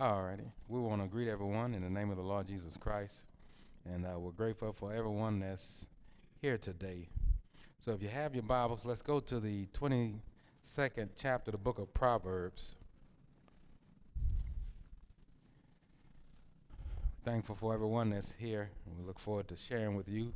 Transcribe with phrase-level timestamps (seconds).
[0.00, 0.52] Alrighty.
[0.68, 3.24] We want to greet everyone in the name of the Lord Jesus Christ.
[3.84, 5.88] And uh, we're grateful for everyone that's
[6.40, 7.08] here today.
[7.80, 11.80] So if you have your Bibles, let's go to the 22nd chapter of the book
[11.80, 12.76] of Proverbs.
[17.24, 18.70] Thankful for everyone that's here.
[18.96, 20.32] We look forward to sharing with you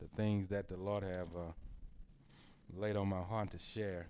[0.00, 1.50] the things that the Lord have uh,
[2.76, 4.06] laid on my heart to share.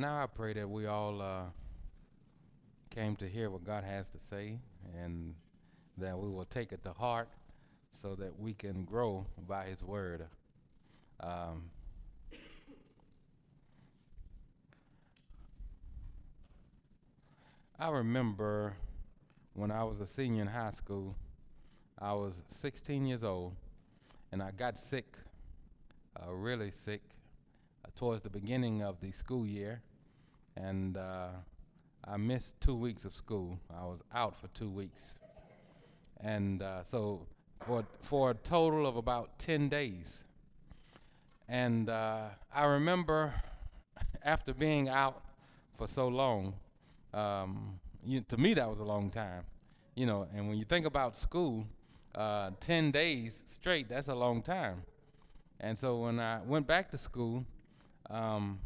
[0.00, 1.42] Now I pray that we all uh,
[2.88, 4.58] came to hear what God has to say
[4.98, 5.34] and
[5.98, 7.28] that we will take it to heart
[7.90, 10.26] so that we can grow by His Word.
[11.22, 11.64] Um,
[17.78, 18.78] I remember
[19.52, 21.14] when I was a senior in high school,
[21.98, 23.54] I was 16 years old,
[24.32, 25.18] and I got sick,
[26.16, 27.02] uh, really sick,
[27.84, 29.82] uh, towards the beginning of the school year,
[30.56, 31.28] and uh,
[32.04, 33.58] I missed two weeks of school.
[33.74, 35.18] I was out for two weeks,
[36.20, 37.26] and uh, so
[37.60, 40.24] for for a total of about 10 days.
[41.48, 43.34] And uh, I remember
[44.24, 45.22] after being out
[45.72, 46.54] for so long,
[47.12, 49.44] um, you, to me that was a long time,
[49.94, 50.28] you know.
[50.34, 51.66] And when you think about school,
[52.14, 54.82] uh, 10 days straight, that's a long time.
[55.58, 57.44] And so when I went back to school,
[58.08, 58.60] um,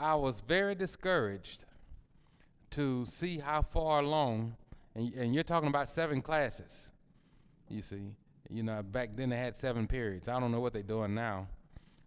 [0.00, 1.66] I was very discouraged
[2.70, 4.56] to see how far along,
[4.94, 6.90] and, and you're talking about seven classes,
[7.68, 8.14] you see.
[8.48, 10.26] You know, back then they had seven periods.
[10.26, 11.48] I don't know what they're doing now,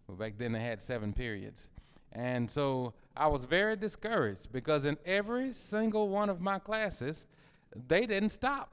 [0.08, 1.68] but back then they had seven periods.
[2.10, 7.26] And so I was very discouraged because in every single one of my classes,
[7.88, 8.72] they didn't stop.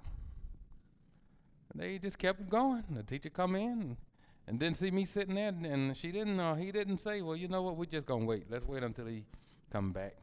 [1.76, 2.84] They just kept going.
[2.90, 3.98] The teacher come in
[4.48, 6.40] and, didn't see me sitting there, and she didn't.
[6.40, 7.78] Uh, he didn't say, "Well, you know what?
[7.78, 8.46] We're just gonna wait.
[8.50, 9.24] Let's wait until he
[9.70, 10.16] come back."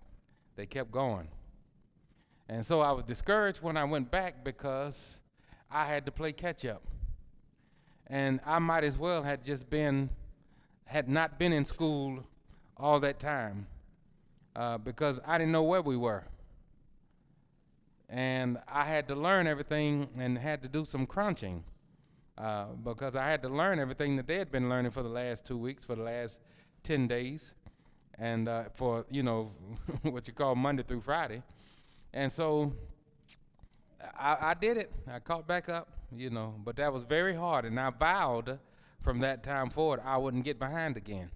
[0.57, 1.29] They kept going,
[2.49, 5.21] and so I was discouraged when I went back because
[5.71, 6.83] I had to play catch up,
[8.07, 10.11] and I might as well had just been,
[10.85, 12.25] had not been in school
[12.77, 13.67] all that time,
[14.57, 16.25] uh, because I didn't know where we were
[18.09, 21.65] and I had to learn everything and had to do some crunching
[22.39, 25.45] uh, because I had to learn everything that they had been learning for the last
[25.45, 26.41] two weeks, for the last
[26.85, 27.53] 10 days,
[28.17, 29.51] and uh, for, you know,
[30.03, 31.43] what you call Monday through Friday.
[32.13, 32.73] And so
[34.19, 34.93] I, I did it.
[35.11, 37.65] I caught back up, you know, but that was very hard.
[37.65, 38.61] And I vowed
[39.03, 41.31] from that time forward I wouldn't get behind again.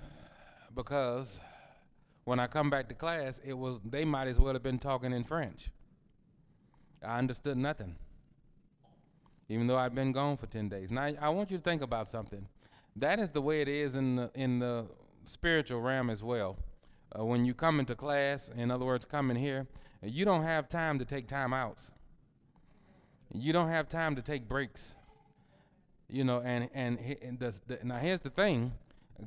[0.74, 1.40] Because
[2.24, 5.12] when I come back to class, it was they might as well have been talking
[5.12, 5.70] in French.
[7.04, 7.96] I understood nothing,
[9.48, 10.90] even though I'd been gone for ten days.
[10.90, 12.48] Now I want you to think about something.
[12.96, 14.86] That is the way it is in the in the
[15.24, 16.56] spiritual realm as well.
[17.18, 19.66] Uh, when you come into class, in other words, coming here,
[20.02, 21.90] you don't have time to take time outs.
[23.32, 24.94] You don't have time to take breaks.
[26.08, 28.72] You know, and and, and the, the, now here's the thing: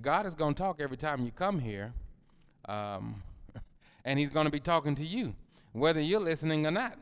[0.02, 1.94] God is going to talk every time you come here
[2.70, 3.24] um,
[4.06, 5.36] and he's going to be talking to you,
[5.74, 6.98] whether you're listening or not.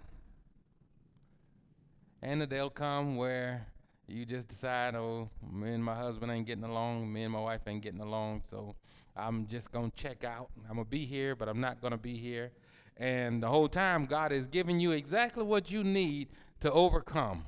[2.22, 3.67] And the day will come where
[4.07, 7.61] you just decide, oh, me and my husband ain't getting along, me and my wife
[7.67, 8.75] ain't getting along, so
[9.16, 10.50] I'm just to check out.
[10.69, 12.51] I'm to be here, but I'm not to be here.
[12.97, 16.29] And the whole time, God is giving you exactly what you need
[16.61, 17.45] to overcome.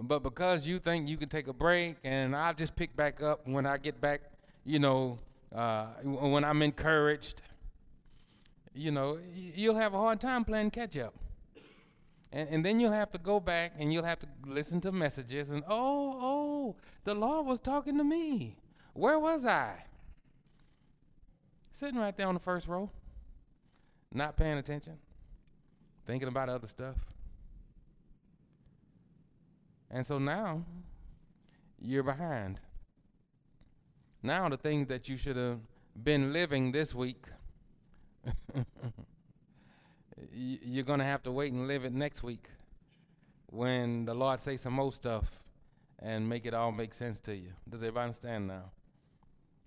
[0.00, 3.46] But because you think you can take a break and I'll just pick back up
[3.46, 4.22] when I get back,
[4.64, 5.18] you know,
[5.54, 7.42] uh, when I'm encouraged,
[8.74, 11.14] you know, you'll have a hard time playing catch up.
[12.34, 15.50] And, and then you'll have to go back and you'll have to listen to messages
[15.50, 18.58] and, oh, oh, the Lord was talking to me.
[18.92, 19.84] Where was I?
[21.70, 22.90] Sitting right there on the first row,
[24.12, 24.94] not paying attention,
[26.06, 26.96] thinking about other stuff.
[29.88, 30.64] And so now
[31.80, 32.58] you're behind.
[34.24, 35.60] Now, the things that you should have
[36.02, 37.26] been living this week,
[40.34, 42.48] you're to have to wait and live it next week
[43.46, 45.42] when the Lord say some more stuff
[46.00, 47.52] and make it all make sense to you.
[47.68, 48.70] Does everybody understand now?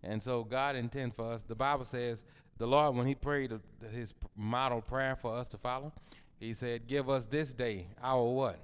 [0.03, 1.43] And so God intends for us.
[1.43, 2.23] The Bible says
[2.57, 3.57] the Lord, when He prayed uh,
[3.91, 5.93] His model prayer for us to follow,
[6.39, 8.59] He said, "Give us this day our what?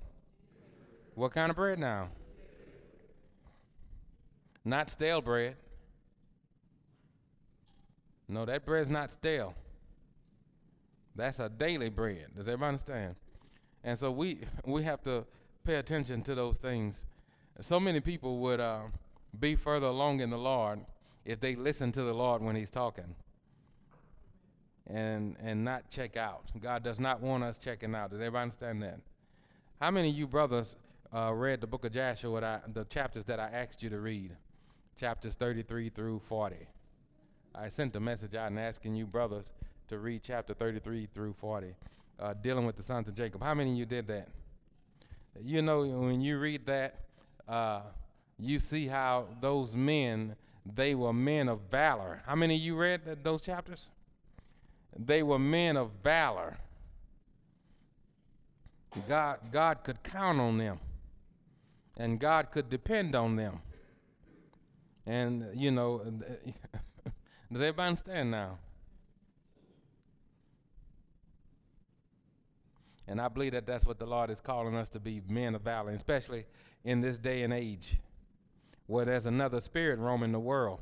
[1.16, 2.10] What kind of bread now?
[4.66, 5.56] Not stale bread.
[8.28, 9.54] No, that bread's not stale.
[11.16, 12.28] That's a daily bread.
[12.36, 13.16] Does everybody understand?
[13.84, 15.26] And so we we have to
[15.64, 17.06] pay attention to those things.
[17.60, 18.82] So many people would uh,
[19.40, 20.80] be further along in the Lord
[21.26, 23.16] if they listen to the Lord when He's talking,
[24.88, 26.46] and and not check out.
[26.60, 28.10] God does not want us checking out.
[28.10, 29.00] Does everybody understand that?
[29.80, 30.76] How many of you brothers
[31.14, 34.32] uh, read the book of Joshua, I, the chapters that I asked you to read,
[34.98, 36.56] chapters 33 through 40?
[37.54, 39.52] I sent a message out and asking you brothers
[39.94, 41.76] to read chapter 33 through 40,
[42.20, 43.44] uh, dealing with the sons of Jacob.
[43.44, 44.28] How many of you did that?
[45.40, 47.02] You know, when you read that,
[47.48, 47.82] uh,
[48.40, 50.36] you see how those men,
[50.66, 52.24] they were men of valor.
[52.26, 53.92] How many of you read th- those chapters?
[54.98, 56.58] They were men of valor.
[59.08, 60.80] God, God could count on them,
[61.98, 63.60] and God could depend on them.
[65.06, 66.00] And, you know,
[67.52, 68.58] does everybody understand now?
[73.08, 75.62] And I believe that that's what the Lord is calling us to be men of
[75.62, 76.46] valor, especially
[76.84, 77.98] in this day and age
[78.88, 80.80] where there's another spirit roaming the world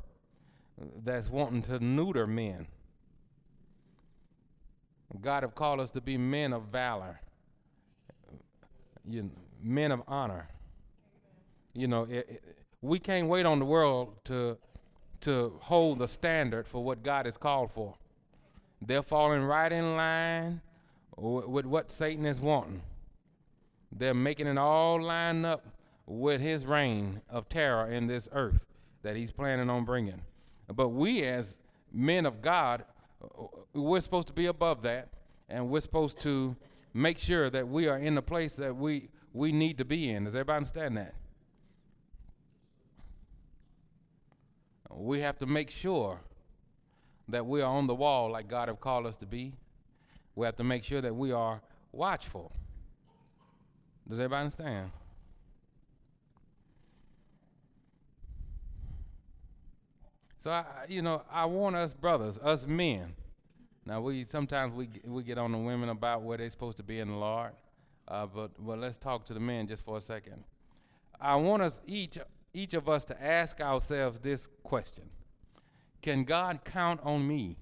[1.04, 2.68] that's wanting to neuter men.
[5.20, 7.20] God have called us to be men of valor,
[9.08, 9.30] you know,
[9.62, 10.48] men of honor.
[11.74, 12.44] You know, it, it,
[12.82, 14.58] we can't wait on the world to
[15.22, 17.94] to hold the standard for what God has called for.
[18.82, 20.62] They're falling right in line
[21.22, 22.82] with what Satan is wanting.
[23.92, 25.66] They're making it all line up
[26.08, 28.66] with his reign of terror in this earth
[29.04, 30.22] that he's planning on bringing.
[30.74, 31.60] But we, as
[31.92, 32.86] men of God,
[33.24, 35.10] uh, we're supposed to be above that,
[35.48, 36.56] and we're supposed to
[36.94, 40.24] make sure that we are in the place that we, we need to be in.
[40.24, 41.14] Does everybody understand that?
[44.90, 46.22] We have to make sure
[47.28, 49.54] that we are on the wall like God have called us to be.
[50.36, 51.62] We have to make sure that we are
[51.92, 52.52] watchful.
[54.08, 54.92] Does everybody understand?
[60.38, 63.14] So I, you know, I want us brothers, us men.
[63.86, 67.00] Now we sometimes we we get on the women about where they're supposed to be
[67.00, 67.52] in the Lord,
[68.08, 70.44] uh, but but let's talk to the men just for a second.
[71.20, 72.18] I want us each
[72.54, 75.10] each of us to ask ourselves this question:
[76.02, 77.58] Can God count on me?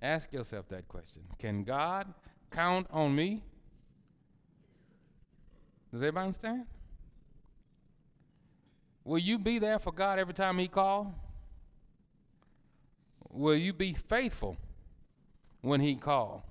[0.00, 1.22] Ask yourself that question.
[1.38, 2.12] Can God
[2.50, 3.42] count on me?
[5.90, 6.66] Does everybody understand?
[9.04, 11.08] Will you be there for God every time He calls?
[13.30, 14.56] Will you be faithful
[15.62, 16.42] when He calls?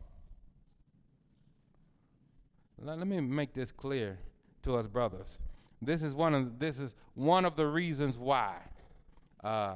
[2.79, 4.19] Let, me make this clear
[4.63, 5.39] to us, brothers.
[5.81, 8.57] This is one of this is one of the reasons why.
[9.43, 9.75] Uh,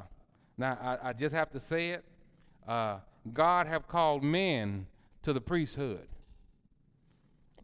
[0.58, 2.06] now I, I, just have to say it.
[2.68, 2.98] Uh,
[3.34, 4.88] God have called men
[5.24, 6.08] to the priesthood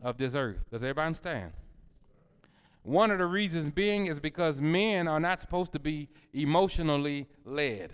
[0.01, 0.59] of this earth.
[0.71, 1.51] Does everybody understand?
[2.83, 7.93] One of the reasons being is because men are not supposed to be emotionally led.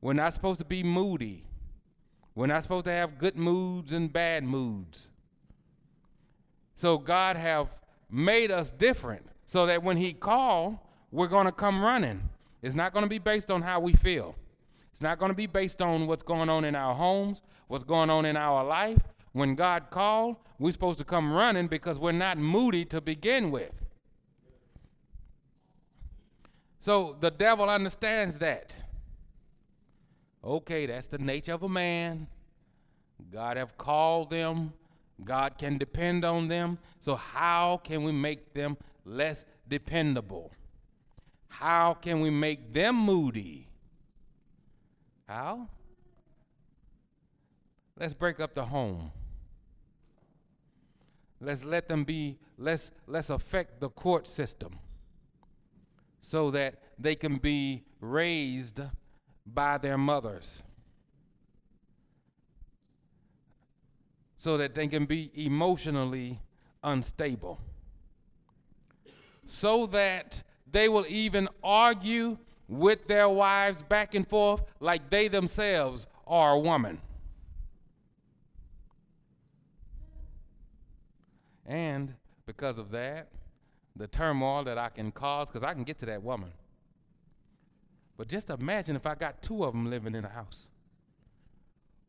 [0.00, 1.44] We're not supposed to be moody.
[2.34, 5.10] We're not supposed to have good moods and bad moods.
[6.74, 7.80] So God have
[8.10, 12.28] made us different so that when he call, we're going to come running.
[12.60, 14.34] It's not going to be based on how we feel.
[14.94, 18.10] It's not going to be based on what's going on in our homes, what's going
[18.10, 19.00] on in our life.
[19.32, 23.72] When God called, we're supposed to come running because we're not moody to begin with.
[26.78, 28.76] So the devil understands that.
[30.44, 32.28] Okay, that's the nature of a man.
[33.32, 34.74] God have called them.
[35.24, 36.78] God can depend on them.
[37.00, 40.52] So how can we make them less dependable?
[41.48, 43.70] How can we make them moody?
[45.26, 45.68] How?
[47.98, 49.12] Let's break up the home.
[51.40, 54.78] Let's let them be, let's, let's affect the court system
[56.20, 58.80] so that they can be raised
[59.46, 60.62] by their mothers.
[64.36, 66.40] So that they can be emotionally
[66.82, 67.60] unstable.
[69.46, 72.38] So that they will even argue
[72.78, 77.00] with their wives back and forth like they themselves are a woman.
[81.66, 82.14] And
[82.46, 83.28] because of that,
[83.96, 86.52] the turmoil that I can cause, because I can get to that woman.
[88.16, 90.70] But just imagine if I got two of them living in a house.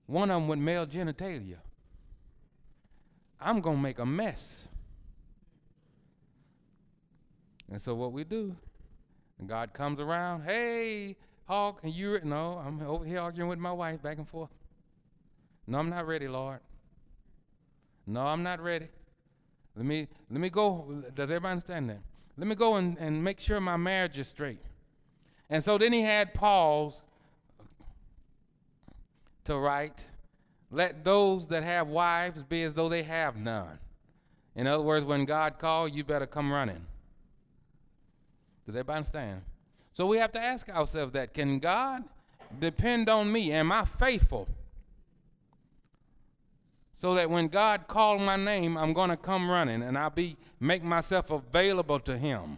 [0.08, 1.58] One of them with male genitalia.
[3.40, 4.68] I'm going to make a mess.
[7.72, 8.56] And so what we do,
[9.46, 12.20] God comes around, hey, Hog, can you?
[12.24, 14.50] No, I'm over here arguing with my wife back and forth.
[15.68, 16.60] No, I'm not ready, Lord.
[18.08, 18.88] No, I'm not ready.
[19.76, 21.04] Let me let me go.
[21.14, 22.00] Does everybody understand that?
[22.38, 24.60] Let me go and, and make sure my marriage is straight.
[25.50, 27.02] And so then he had Paul's
[29.44, 30.08] to write,
[30.72, 33.80] let those that have wives be as though they have none.
[34.56, 36.86] In other words, when God called, you better come running.
[38.66, 39.42] Does everybody understand?
[39.94, 42.04] So we have to ask ourselves that can God
[42.60, 43.52] depend on me?
[43.52, 44.48] Am I faithful?
[46.94, 50.38] So that when God called my name, I'm going to come running and I'll be
[50.60, 52.58] make myself available to him.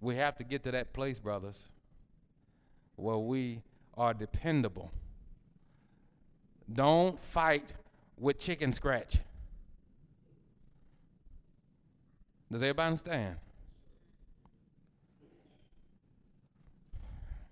[0.00, 1.64] We have to get to that place, brothers,
[2.96, 3.62] where we
[3.96, 4.90] are dependable.
[6.72, 7.72] Don't fight
[8.18, 9.18] with chicken scratch.
[12.50, 13.36] Does everybody understand?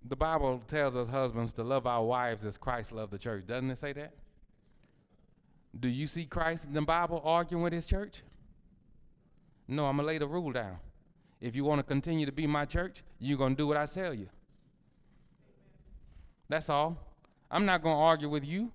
[0.08, 3.46] The Bible tells us husbands to love our wives as Christ loved the church.
[3.46, 4.14] Doesn't it say that?
[5.78, 8.22] Do you see Christ in the Bible arguing with his church?
[9.68, 10.78] No, I'm going to lay the rule down.
[11.40, 13.86] If you want to continue to be my church, you're going to do what I
[13.86, 14.28] tell you.
[16.48, 16.96] That's all.
[17.50, 18.70] I'm not going to argue with you.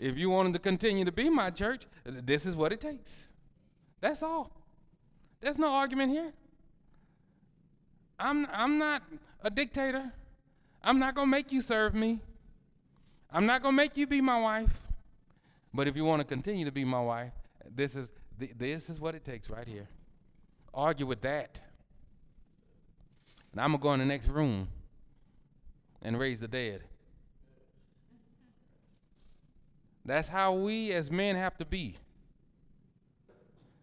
[0.00, 3.28] If you wanted to continue to be my church, this is what it takes.
[4.00, 4.50] That's all.
[5.42, 6.32] There's no argument here.
[8.18, 9.02] I'm, I'm not
[9.42, 10.10] a dictator.
[10.82, 12.20] I'm not going to make you serve me.
[13.30, 14.72] I'm not going to make you be my wife.
[15.72, 17.32] But if you want to continue to be my wife,
[17.70, 19.86] this is, this is what it takes right here.
[20.72, 21.60] Argue with that.
[23.52, 24.68] And I'm going to go in the next room
[26.00, 26.84] and raise the dead.
[30.04, 31.96] That's how we as men have to be.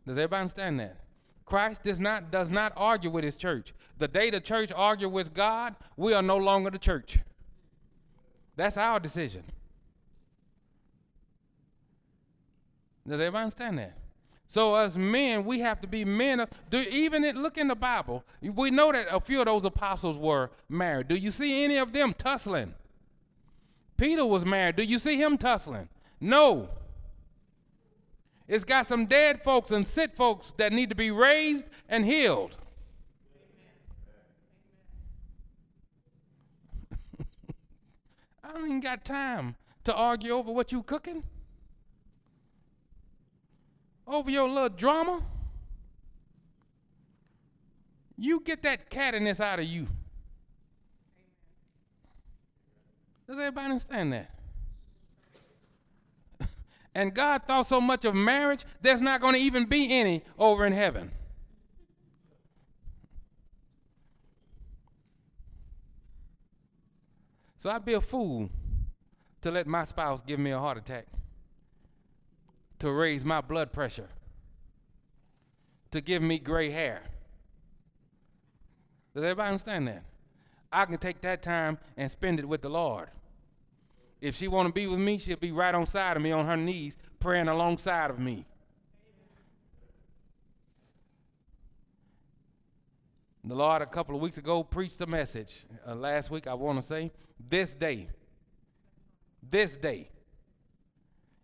[0.06, 0.98] Does everybody understand that?
[1.46, 3.74] Christ does not, does not argue with his church.
[3.98, 7.20] The day the church argue with God, we are no longer the church.
[8.56, 9.44] That's our decision.
[13.08, 13.98] Does everybody understand that?
[14.48, 16.46] So as men, we have to be men.
[16.70, 18.24] Do even it, look in the Bible.
[18.42, 21.10] We know that a few of those apostles were married.
[21.10, 22.74] Do you see any of them tussling?
[23.98, 24.78] Peter was married.
[24.78, 25.90] Do you see him tussling?
[26.20, 26.70] No.
[28.48, 32.56] It's got some dead folks and sick folks that need to be raised and healed.
[38.44, 41.24] I don't even got time to argue over what you cooking.
[44.08, 45.24] Over your little drama.
[48.18, 49.88] You get that cattiness out of you.
[53.28, 54.37] Does everybody understand that?
[56.98, 60.66] And God thought so much of marriage, there's not going to even be any over
[60.66, 61.12] in heaven.
[67.60, 68.50] So I'd be a fool
[69.42, 71.06] to let my spouse give me a heart attack,
[72.80, 74.10] to raise my blood pressure,
[75.92, 77.04] to give me gray hair.
[79.14, 80.04] Does everybody understand that?
[80.72, 83.10] I can take that time and spend it with the Lord.
[84.20, 86.46] If she want to be with me, she'll be right on side of me on
[86.46, 88.46] her knees, praying alongside of me.
[93.44, 95.66] The Lord, a couple of weeks ago, preached a message.
[95.88, 97.12] Uh, last week, I want to say,
[97.50, 98.10] this day,
[99.42, 100.10] this day.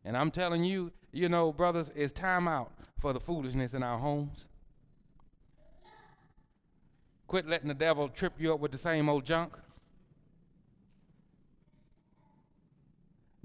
[0.04, 4.00] And I'm telling you, you know, brothers, it's time out for the foolishness in our
[4.00, 4.48] homes.
[7.28, 9.58] Quit letting the devil trip you up with the same old junk.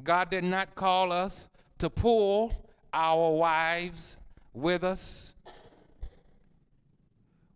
[0.02, 2.52] God did not call us to pull
[2.92, 4.16] our wives
[4.52, 5.34] with us.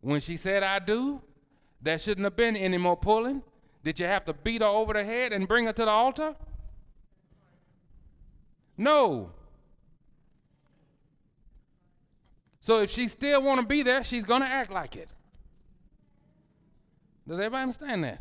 [0.01, 1.23] When she said, I do,
[1.81, 3.43] there shouldn't have been any more pulling.
[3.85, 6.35] Did you have to beat her over the head and bring her to the altar?
[8.77, 9.31] No.
[12.61, 15.11] So if she still want to be there, she's going to act like it.
[17.27, 18.21] Does everybody understand that?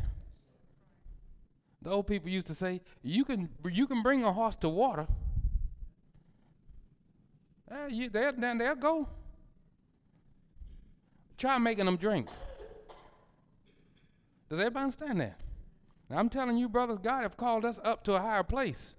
[1.82, 5.06] The old people used to say, "You can you can bring a horse to water.
[7.70, 9.08] Uh, you, they'll, they'll go.
[11.38, 12.28] Try making them drink.
[14.48, 15.40] Does everybody understand that?
[16.10, 18.94] Now, I'm telling you, brothers, God have called us up to a higher place.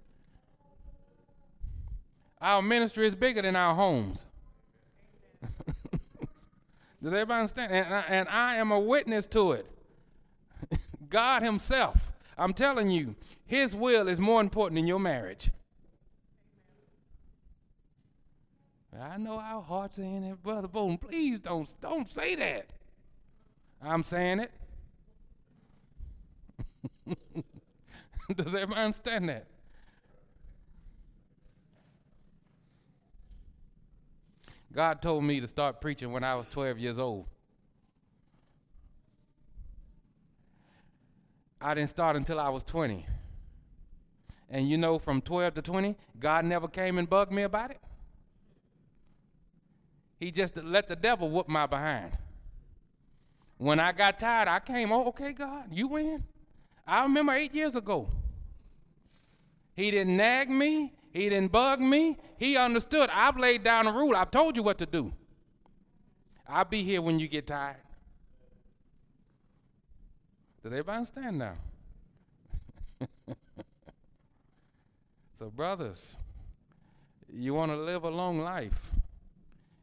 [2.40, 4.26] Our ministry is bigger than our homes.
[7.02, 7.72] Does everybody understand?
[7.72, 9.66] And I, and I am a witness to it.
[11.08, 15.50] God Himself I'm telling you, His will is more important than your marriage.
[19.00, 20.98] I know our hearts are in it, Brother Bolden.
[20.98, 22.66] Please don't, don't say that.
[23.82, 24.52] I'm saying it.
[28.36, 29.46] Does everybody understand that?
[34.72, 37.26] God told me to start preaching when I was 12 years old.
[41.64, 43.06] I didn't start until I was 20.
[44.50, 47.80] And you know, from 12 to 20, God never came and bugged me about it.
[50.20, 52.18] He just let the devil whoop my behind.
[53.56, 56.24] When I got tired, I came, oh, okay, God, you win.
[56.86, 58.10] I remember eight years ago.
[59.74, 62.18] He didn't nag me, he didn't bug me.
[62.36, 63.08] He understood.
[63.10, 64.14] I've laid down a rule.
[64.14, 65.14] I've told you what to do.
[66.46, 67.83] I'll be here when you get tired.
[70.64, 71.56] Does everybody understand now?
[75.38, 76.16] so, brothers,
[77.30, 78.92] you want to live a long life?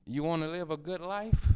[0.08, 1.50] You want to live a good life?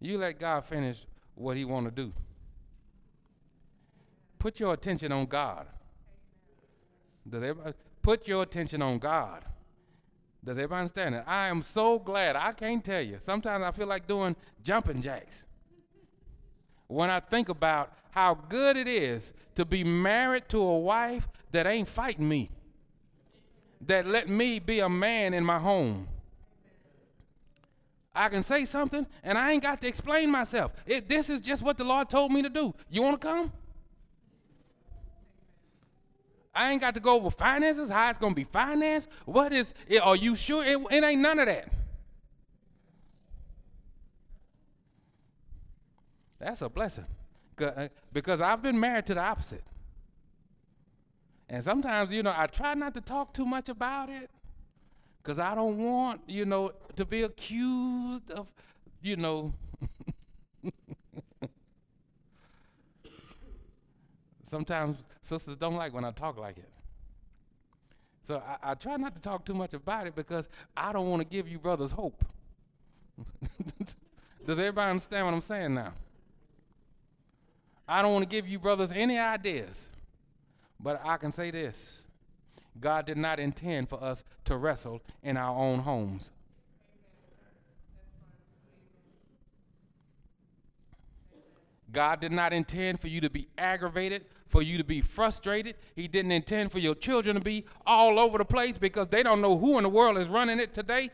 [0.00, 1.06] You let God finish
[1.36, 2.12] what he want to do.
[4.40, 5.66] Put your attention on God.
[7.30, 9.44] Does everybody put your attention on God?
[10.44, 11.22] Does everybody understand it?
[11.28, 12.34] I am so glad.
[12.34, 13.18] I can't tell you.
[13.20, 15.44] Sometimes I feel like doing jumping jacks.
[16.92, 21.66] When I think about how good it is to be married to a wife that
[21.66, 22.50] ain't fighting me,
[23.86, 26.08] that let me be a man in my home.
[28.14, 30.72] I can say something and I ain't got to explain myself.
[30.84, 32.74] It, this is just what the Lord told me to do.
[32.90, 33.52] You want to come?
[36.54, 39.08] I ain't got to go over finances, how it's going to be financed.
[39.24, 40.02] What is it?
[40.02, 40.62] Are you sure?
[40.62, 41.72] It, it ain't none of that.
[46.42, 47.06] That's a blessing.
[47.60, 49.62] Uh, because I've been married to the opposite.
[51.48, 54.28] And sometimes, you know, I try not to talk too much about it
[55.22, 58.52] because I don't want, you know, to be accused of,
[59.02, 59.52] you know,
[64.42, 66.70] sometimes sisters don't like when I talk like it.
[68.22, 71.20] So I, I, try not to talk too much about it because I don't want
[71.20, 72.24] to give you brothers hope.
[74.46, 75.92] Does everybody understand what I'm saying now?
[77.92, 79.86] I don't want to give you brothers any ideas,
[80.80, 82.06] but I can say this
[82.80, 86.30] God did not intend for us to wrestle in our own homes.
[91.92, 95.76] God did not intend for you to be aggravated, for you to be frustrated.
[95.94, 99.42] He didn't intend for your children to be all over the place because they don't
[99.42, 101.10] know who in the world is running it today.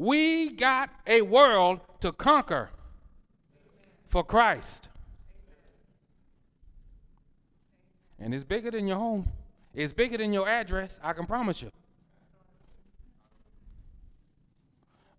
[0.00, 2.70] We got a world to conquer
[4.06, 4.88] for Christ.
[8.18, 9.28] And it's bigger than your home.
[9.74, 11.70] It's bigger than your address, I can promise you.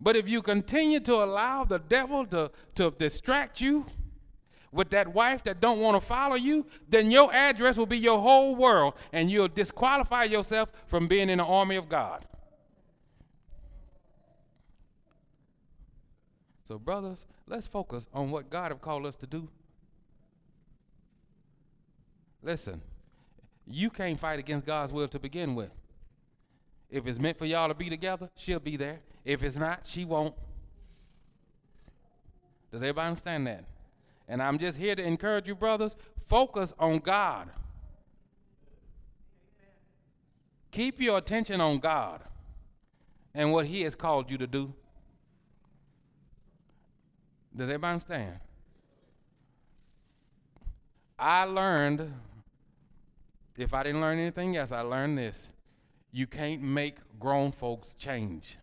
[0.00, 3.86] But if you continue to allow the devil to, to distract you
[4.72, 8.18] with that wife that don't want to follow you, then your address will be your
[8.18, 12.26] whole world and you'll disqualify yourself from being in the army of God.
[16.66, 19.48] So brothers, let's focus on what God have called us to do.
[22.42, 22.80] Listen,
[23.66, 25.70] you can't fight against God's will to begin with.
[26.90, 29.00] If it's meant for y'all to be together, she'll be there.
[29.24, 30.34] If it's not, she won't.
[32.70, 33.64] Does everybody understand that?
[34.28, 35.96] And I'm just here to encourage you, brothers,
[36.26, 37.50] focus on God.
[40.70, 42.22] Keep your attention on God
[43.34, 44.74] and what He has called you to do.
[47.56, 48.38] Does everybody understand?
[51.18, 52.12] I learned,
[53.56, 55.52] if I didn't learn anything else, I learned this.
[56.10, 58.58] You can't make grown folks change.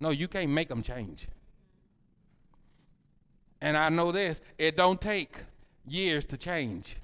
[0.00, 1.28] No, you can't make them change.
[3.60, 5.44] And I know this, it don't take
[5.86, 6.96] years to change.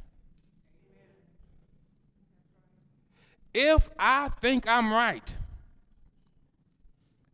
[3.52, 5.36] If I think I'm right,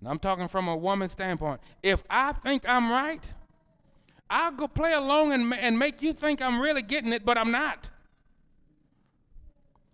[0.03, 3.33] and I'm talking from a woman's standpoint, if I think I'm right,
[4.29, 7.53] I'll go play along and, and make you think I'm really getting it, but I'm
[7.53, 7.89] not.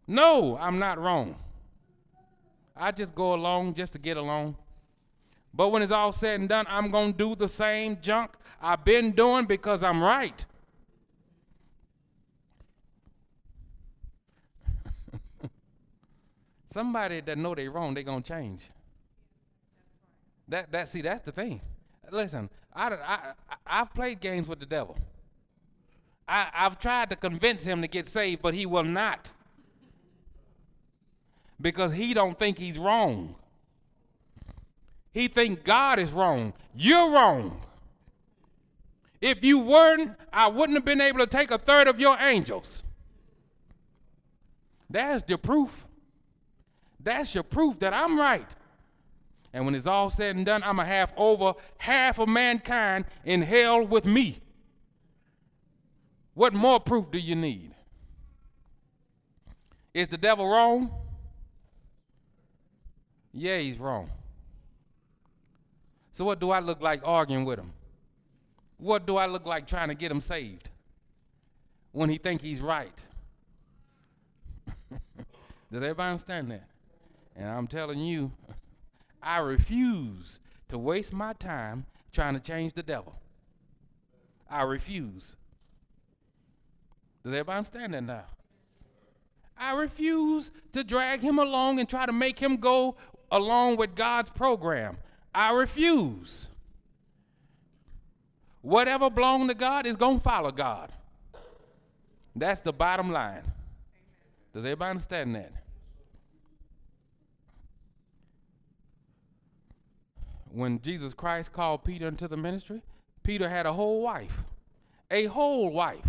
[0.06, 1.36] No, I'm not wrong.
[2.74, 4.56] I just go along just to get along.
[5.52, 8.30] But when it's all said and done, I'm going to do the same junk
[8.62, 10.46] I've been doing because I'm right.
[16.66, 18.70] Somebody that know they wrong, they going to change.
[20.48, 21.60] That, that, see, that's the thing.
[22.10, 23.18] Listen, I, I,
[23.66, 24.96] I've played games with the devil.
[26.26, 29.32] I, I've tried to convince him to get saved, but he will not.
[31.60, 33.34] Because he don't think he's wrong.
[35.12, 36.52] He think God is wrong.
[36.74, 37.60] You're wrong.
[39.20, 42.84] If you weren't, I wouldn't have been able to take a third of your angels.
[44.88, 45.86] That's the proof.
[47.00, 48.54] That's your proof that I'm right.
[49.52, 53.06] And when it's all said and done, I'm going to have over half of mankind
[53.24, 54.40] in hell with me.
[56.34, 57.74] What more proof do you need?
[59.94, 60.90] Is the devil wrong?
[63.32, 64.10] Yeah, he's wrong.
[66.12, 67.72] So what do I look like arguing with him?
[68.76, 70.70] What do I look like trying to get him saved
[71.92, 73.04] when he think he's right?
[75.72, 76.68] Does everybody understand that?
[77.34, 78.32] And I'm telling you,
[79.22, 83.14] I refuse to waste my time trying to change the devil.
[84.50, 85.36] I refuse.
[87.22, 88.24] Does everybody understand that now?
[89.58, 92.96] I refuse to drag him along and try to make him go
[93.30, 94.98] along with God's program.
[95.34, 96.46] I refuse.
[98.62, 100.92] Whatever belongs to God is going to follow God.
[102.34, 103.42] That's the bottom line.
[104.52, 105.52] Does everybody understand that?
[110.52, 112.82] When Jesus Christ called Peter into the ministry,
[113.22, 114.44] Peter had a whole wife.
[115.10, 116.06] A whole wife.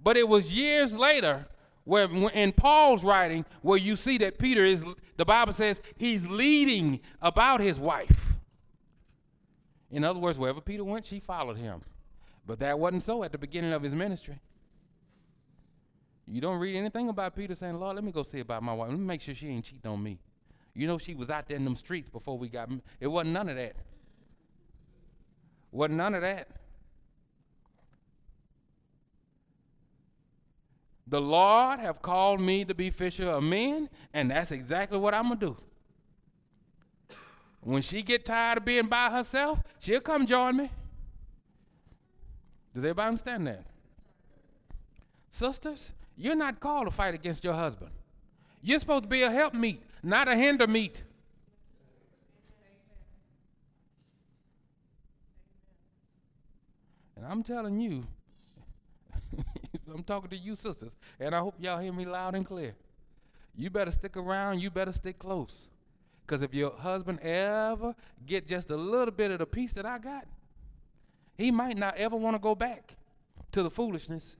[0.00, 1.46] But it was years later
[1.84, 4.84] where in Paul's writing where you see that Peter is
[5.16, 8.34] the Bible says he's leading about his wife.
[9.90, 11.82] In other words, wherever Peter went, she followed him.
[12.44, 14.40] But that wasn't so at the beginning of his ministry.
[16.26, 18.90] You don't read anything about Peter saying, Lord, let me go see about my wife.
[18.90, 20.18] Let me make sure she ain't cheating on me.
[20.76, 22.68] You know, she was out there in them streets before we got.
[23.00, 23.76] It wasn't none of that.
[25.72, 26.48] Wasn't none of that.
[31.06, 35.28] The Lord have called me to be fisher of men, and that's exactly what I'm
[35.28, 35.56] gonna do.
[37.60, 40.70] When she get tired of being by herself, she'll come join me.
[42.74, 43.64] Does everybody understand that?
[45.30, 47.92] Sisters, you're not called to fight against your husband.
[48.60, 51.02] You're supposed to be a helpmeet, not a hinder meet.
[57.16, 58.06] And I'm telling you,
[59.92, 62.74] I'm talking to you sisters, and I hope y'all hear me loud and clear.
[63.56, 65.70] You better stick around, you better stick close.
[66.24, 67.94] Because if your husband ever
[68.26, 70.26] get just a little bit of the piece that I got,
[71.36, 72.96] he might not ever want to go back
[73.52, 74.36] to the foolishness.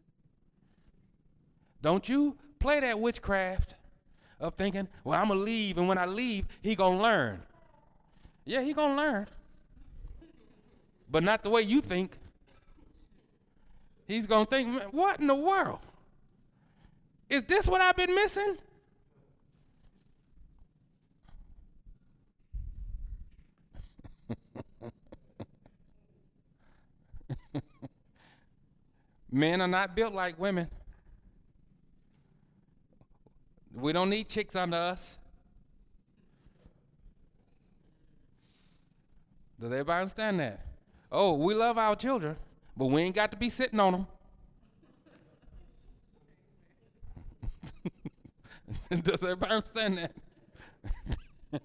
[1.83, 3.77] Don't you play that witchcraft
[4.39, 7.43] of thinking, well, I'm going to leave, and when I leave, he going to learn.
[8.45, 9.27] Yeah, he going to learn.
[11.11, 12.19] But not the way you think.
[14.07, 15.81] He's going to think, what in the world?
[17.29, 18.57] Is this what I've been missing?
[29.33, 30.69] Men are not built like women.
[33.87, 35.17] We don't need chicks under us.
[39.61, 40.67] Does everybody understand that?
[41.13, 42.35] Oh, we love our children,
[42.77, 44.09] but we ain't got to be sitting on them.
[49.05, 50.13] Does everybody understand that?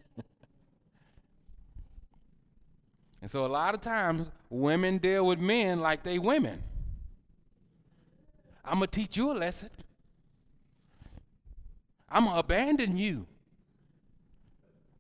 [3.20, 6.62] and so a lot of times women deal with men like they women.
[8.64, 9.72] I'm gonna teach you a lesson.
[12.12, 13.26] I'm gonna abandon you.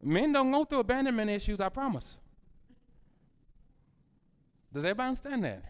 [0.01, 2.17] Men don't go through abandonment issues, I promise.
[4.73, 5.65] Does everybody understand that?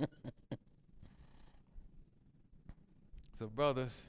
[3.38, 4.02] so, brothers,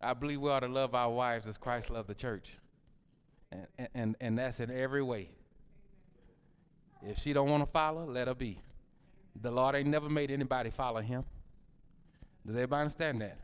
[0.00, 2.56] I believe we ought to love our wives as Christ loved the church.
[3.50, 5.28] And, and, and that's in every way.
[7.02, 8.60] If she don't want to follow, let her be.
[9.40, 11.24] The Lord ain't never made anybody follow him.
[12.46, 13.38] Does everybody understand that?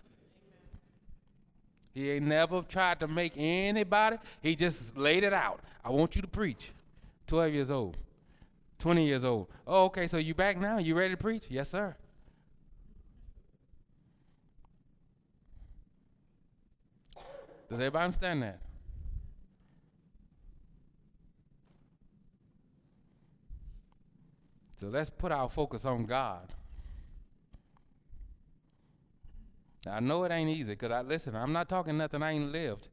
[1.98, 5.58] He ain't never tried to make anybody, he just laid it out.
[5.84, 6.70] I want you to preach.
[7.26, 7.96] 12 years old,
[8.78, 9.48] 20 years old.
[9.66, 10.78] Oh, okay, so you back now?
[10.78, 11.46] You ready to preach?
[11.50, 11.96] Yes, sir.
[17.68, 18.60] Does everybody understand that?
[24.76, 26.54] So let's put our focus on God.
[29.88, 32.88] I know it ain't easy because I listen, I'm not talking nothing I ain't lived.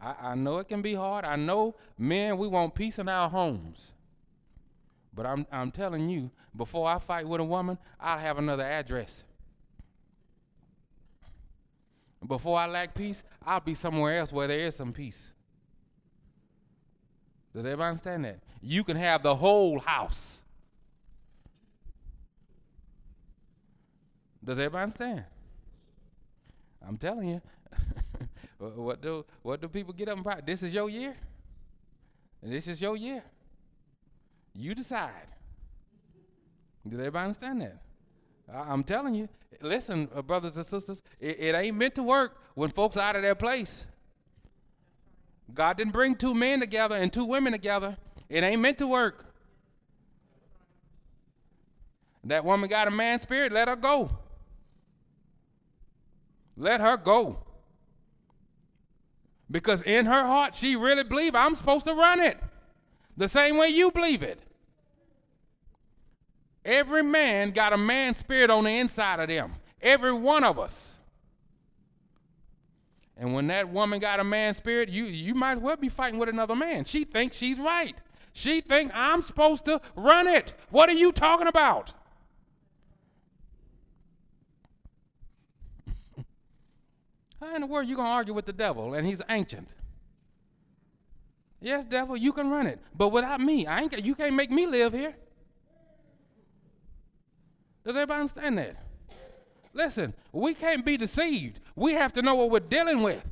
[0.00, 1.24] I, I know it can be hard.
[1.24, 3.92] I know men, we want peace in our homes.
[5.12, 9.24] But I'm, I'm telling you, before I fight with a woman, I'll have another address.
[12.26, 15.32] Before I lack peace, I'll be somewhere else where there is some peace.
[17.54, 18.40] Does everybody understand that?
[18.60, 20.42] You can have the whole house.
[24.44, 25.24] Does everybody understand?
[26.86, 27.42] I'm telling you.
[28.58, 30.40] what do what do people get up and buy?
[30.44, 31.14] This is your year.
[32.42, 33.22] This is your year.
[34.54, 35.12] You decide.
[36.86, 37.78] Does everybody understand that?
[38.52, 39.28] I, am telling you.
[39.60, 43.16] Listen, uh, brothers and sisters, it, it ain't meant to work when folks are out
[43.16, 43.86] of their place.
[45.52, 47.96] God didn't bring two men together and two women together.
[48.28, 49.26] It ain't meant to work.
[52.24, 54.10] That woman got a man spirit, let her go.
[56.58, 57.38] Let her go.
[59.50, 62.36] Because in her heart, she really believes I'm supposed to run it
[63.16, 64.40] the same way you believe it.
[66.64, 69.54] Every man got a man spirit on the inside of them.
[69.80, 70.98] Every one of us.
[73.16, 76.18] And when that woman got a man spirit, you, you might as well be fighting
[76.18, 76.84] with another man.
[76.84, 77.96] She thinks she's right.
[78.32, 80.54] She thinks I'm supposed to run it.
[80.70, 81.94] What are you talking about?
[87.40, 89.68] How in the world are you going to argue with the devil and he's ancient?
[91.60, 92.80] Yes, devil, you can run it.
[92.94, 95.14] But without me, I ain't, you can't make me live here.
[97.84, 98.76] Does everybody understand that?
[99.72, 101.60] Listen, we can't be deceived.
[101.74, 103.24] We have to know what we're dealing with.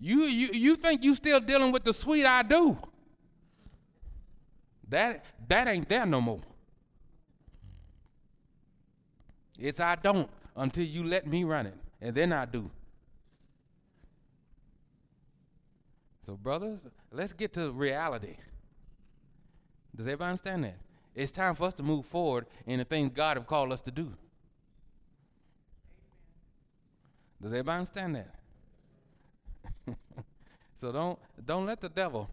[0.00, 2.78] You, you, you think you still dealing with the sweet I do.
[4.88, 6.40] That, that ain't there no more.
[9.58, 12.70] It's I don't until you let me run it, and then I do.
[16.26, 18.36] So, brothers, let's get to reality.
[19.96, 20.76] Does everybody understand that?
[21.14, 23.90] It's time for us to move forward in the things God have called us to
[23.90, 24.12] do.
[27.40, 28.34] Does everybody understand that?
[30.74, 32.28] so don't don't let the devil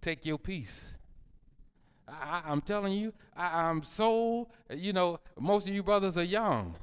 [0.00, 0.95] take your peace.
[2.08, 6.74] I, am telling you, I, am so, you know, most of you brothers are young.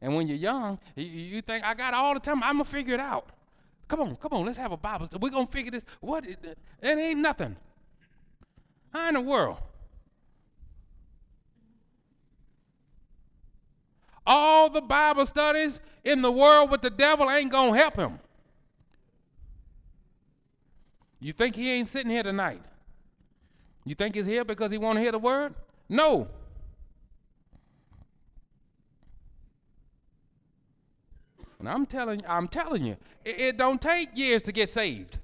[0.00, 2.70] And when you're young, you, you think, I got all the time, I'm going to
[2.70, 3.30] figure it out.
[3.88, 5.06] Come on, come on, let's have a Bible.
[5.06, 5.20] Study.
[5.20, 5.84] We're going to figure this.
[6.00, 6.26] What?
[6.26, 7.56] It, it ain't nothing.
[8.92, 9.58] How in the world?
[14.26, 18.20] All the Bible studies in the world with the devil ain't going to help him.
[21.18, 22.60] You think he ain't sitting here tonight?
[23.88, 25.54] You think he's here because he want to hear the word?
[25.88, 26.28] No.
[31.58, 35.18] And I'm telling I'm telling you, it, it don't take years to get saved.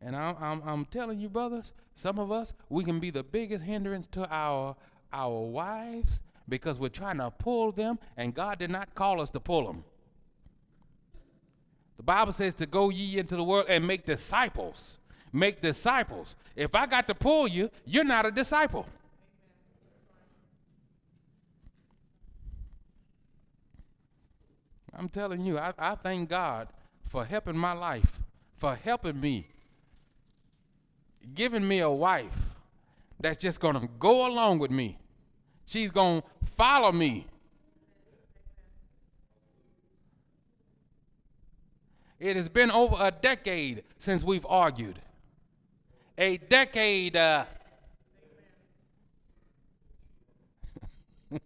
[0.00, 3.64] And I'm, I'm, I'm, telling you, brothers, some of us, we can be the biggest
[3.64, 4.76] hindrance to our,
[5.12, 9.40] our wives because we're trying to pull them, and God did not call us to
[9.40, 9.84] pull them.
[12.00, 14.96] The Bible says to go ye into the world and make disciples.
[15.34, 16.34] Make disciples.
[16.56, 18.86] If I got to pull you, you're not a disciple.
[24.94, 26.68] I'm telling you, I, I thank God
[27.06, 28.18] for helping my life,
[28.56, 29.48] for helping me,
[31.34, 32.54] giving me a wife
[33.20, 34.96] that's just going to go along with me.
[35.66, 37.26] She's going to follow me.
[42.20, 45.00] It has been over a decade since we've argued.
[46.18, 47.16] A decade.
[47.16, 47.46] Uh,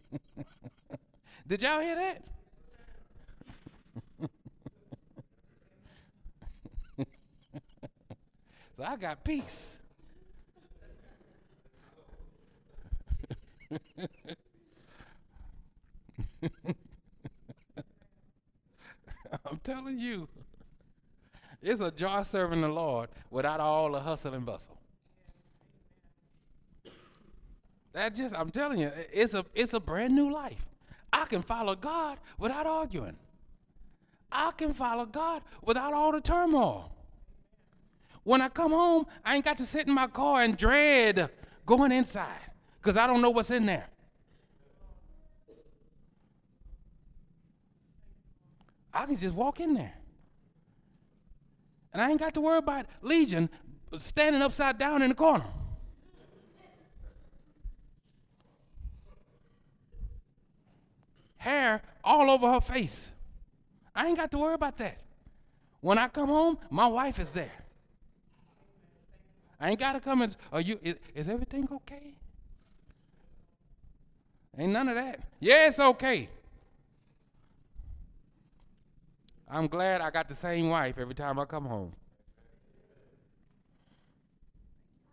[1.47, 2.25] Did y'all hear that?
[8.77, 9.79] so I got peace.
[19.47, 20.29] I'm telling you.
[21.65, 24.77] It's a joy serving the Lord without all the hustle and bustle.
[27.95, 30.67] That just, I'm telling you, it's a, it's a brand new life.
[31.11, 33.17] I can follow God without arguing.
[34.31, 36.93] I can follow God without all the turmoil.
[38.25, 41.31] When I come home, I ain't got to sit in my car and dread
[41.65, 42.51] going inside
[42.81, 43.87] because I don't know what's in there.
[48.93, 49.95] I can just walk in there.
[51.95, 53.49] And I ain't got to worry about Legion
[53.99, 55.45] standing upside down in the corner.
[61.37, 63.11] Hair all over her face.
[63.95, 64.99] I ain't got to worry about that.
[65.81, 67.53] When I come home, my wife is there.
[69.61, 72.17] I ain't got to come and, are you, is, is everything okay?
[74.59, 75.21] Ain't none of that.
[75.39, 76.29] Yeah, it's okay.
[79.55, 81.93] I'm glad I got the same wife every time I come home.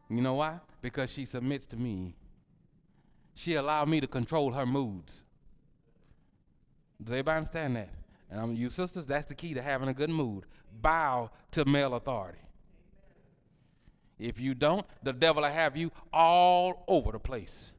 [0.10, 0.60] You know why?
[0.82, 2.16] Because she submits to me.
[3.36, 5.22] She allowed me to control her moods.
[7.02, 7.90] Does everybody understand that?
[8.32, 10.46] And um, you sisters, that's the key to having a good mood.
[10.82, 12.40] Bow to male authority.
[14.18, 17.74] If you don't, the devil will have you all over the place.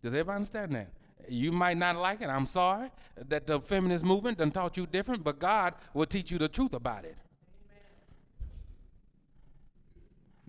[0.00, 0.92] Does everybody understand that?
[1.28, 2.28] You might not like it.
[2.28, 2.90] I'm sorry
[3.28, 6.72] that the feminist movement done taught you different, but God will teach you the truth
[6.72, 7.16] about it.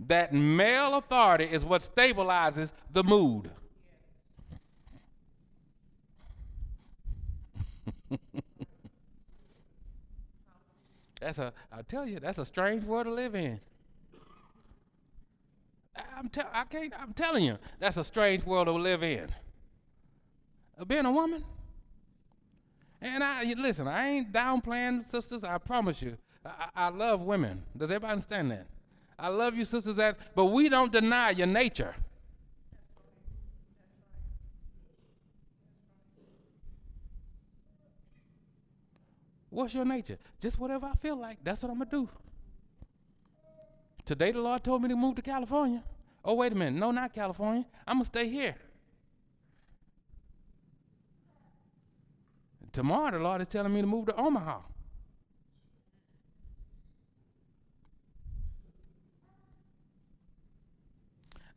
[0.08, 3.52] That male authority is what stabilizes the mood.
[11.22, 13.60] that's a, I tell you, that's a strange world to live in.
[16.18, 19.30] I'm tell, I can't, I'm telling you, that's a strange world to live in.
[20.82, 21.44] Uh, being a woman.
[23.02, 25.44] And I listen, I ain't downplaying sisters.
[25.44, 27.64] I promise you, I, I love women.
[27.78, 28.68] Does everybody understand that?
[29.18, 31.96] I love you, sisters, as, but we don't deny your nature.
[39.50, 40.18] What's your nature?
[40.40, 41.38] Just whatever I feel like.
[41.44, 42.10] That's what I'm to do.
[44.06, 45.84] Today, the Lord told me to move to California.
[46.24, 46.80] Oh, wait a minute.
[46.80, 47.66] No, not California.
[47.86, 48.56] I'm to stay here.
[52.72, 54.60] Tomorrow, the Lord is telling me to move to Omaha.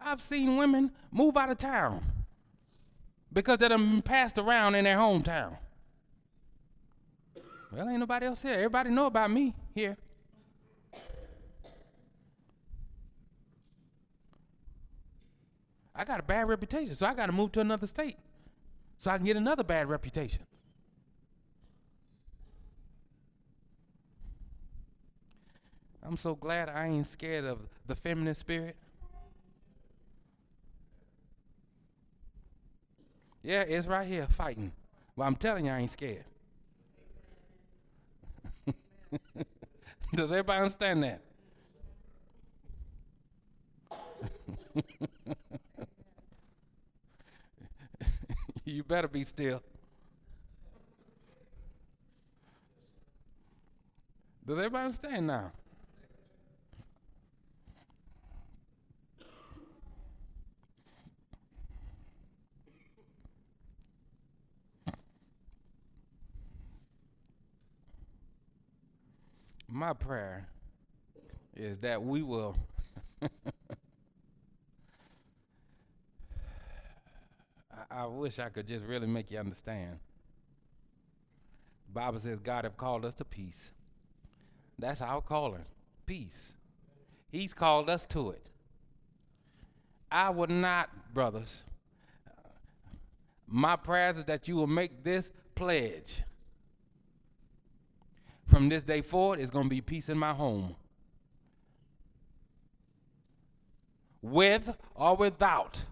[0.01, 2.05] I've seen women move out of town
[3.33, 5.57] because they done been passed around in their hometown.
[7.73, 8.53] Well, ain't nobody else here.
[8.55, 9.97] Everybody know about me here.
[15.97, 18.17] I got a bad reputation, so I got to move to another state
[18.99, 20.43] so I can get another bad reputation.
[26.05, 28.77] I'm so glad I ain't scared of the feminine spirit.
[33.43, 34.73] Yeah, it's right here fighting.
[35.17, 36.25] But I'm telling you, I ain't scared.
[40.15, 41.21] Does everybody understand that?
[48.65, 49.63] you better be still.
[54.47, 55.53] Does everybody understand now?
[69.75, 70.47] My prayer
[71.57, 72.57] is that we will
[73.23, 73.29] I,
[77.91, 79.99] I, wish I could just really make you understand.
[81.93, 83.73] Bible says God have called us to peace.
[84.79, 85.65] That's our calling.
[86.07, 86.53] Peace.
[87.33, 88.51] He's called us to it.
[90.09, 91.65] I would not, brothers.
[93.49, 96.23] My prayers is that you will make this pledge
[98.47, 100.77] from this day forward, it's going to be peace in my home.
[104.23, 105.85] With or without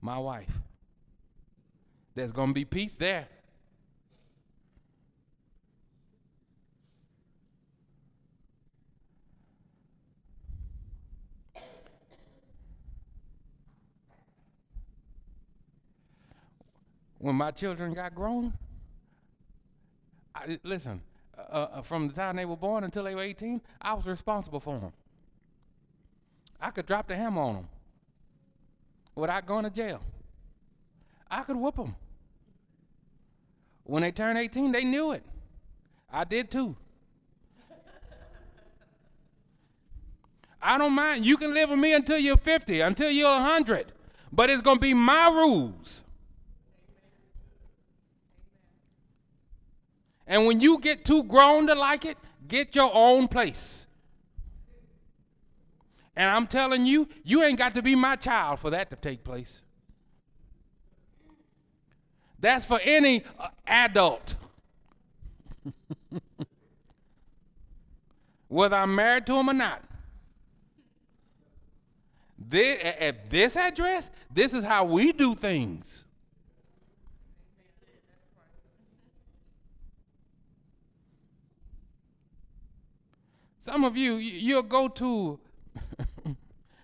[0.00, 0.60] my wife.
[2.14, 3.28] There's going to be peace there.
[17.18, 18.52] When my children got grown,
[20.38, 21.02] I, listen,
[21.36, 24.60] uh, uh, from the time they were born until they were 18, I was responsible
[24.60, 24.92] for them.
[26.60, 27.68] I could drop the hammer on them
[29.14, 30.00] without going to jail.
[31.30, 31.96] I could whoop them.
[33.84, 35.24] When they turned 18, they knew it.
[36.12, 36.76] I did too.
[40.60, 41.24] I don't mind.
[41.24, 43.92] You can live with me until you're 50, until you're 100.
[44.32, 46.02] But it's going to be my rules.
[50.28, 53.86] And when you get too grown to like it, get your own place.
[56.14, 59.24] And I'm telling you, you ain't got to be my child for that to take
[59.24, 59.62] place.
[62.38, 64.36] That's for any uh, adult.
[68.48, 69.82] Whether I'm married to him or not.
[72.38, 76.04] This, at this address, this is how we do things.
[83.68, 85.38] Some of you, you'll go to,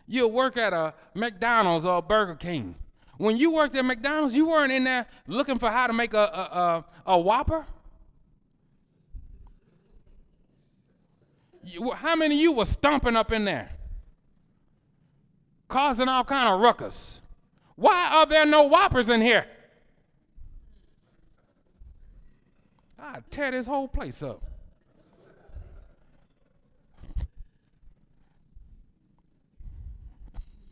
[0.07, 2.75] you'll work at a McDonald's or a Burger King.
[3.17, 6.19] When you worked at McDonald's, you weren't in there looking for how to make a,
[6.19, 7.65] a, a, a Whopper.
[11.95, 13.71] How many of you were stomping up in there?
[15.67, 17.23] Causing all kind of ruckus.
[17.77, 19.47] Why are there no Whoppers in here?
[22.99, 24.54] I tear this whole place up.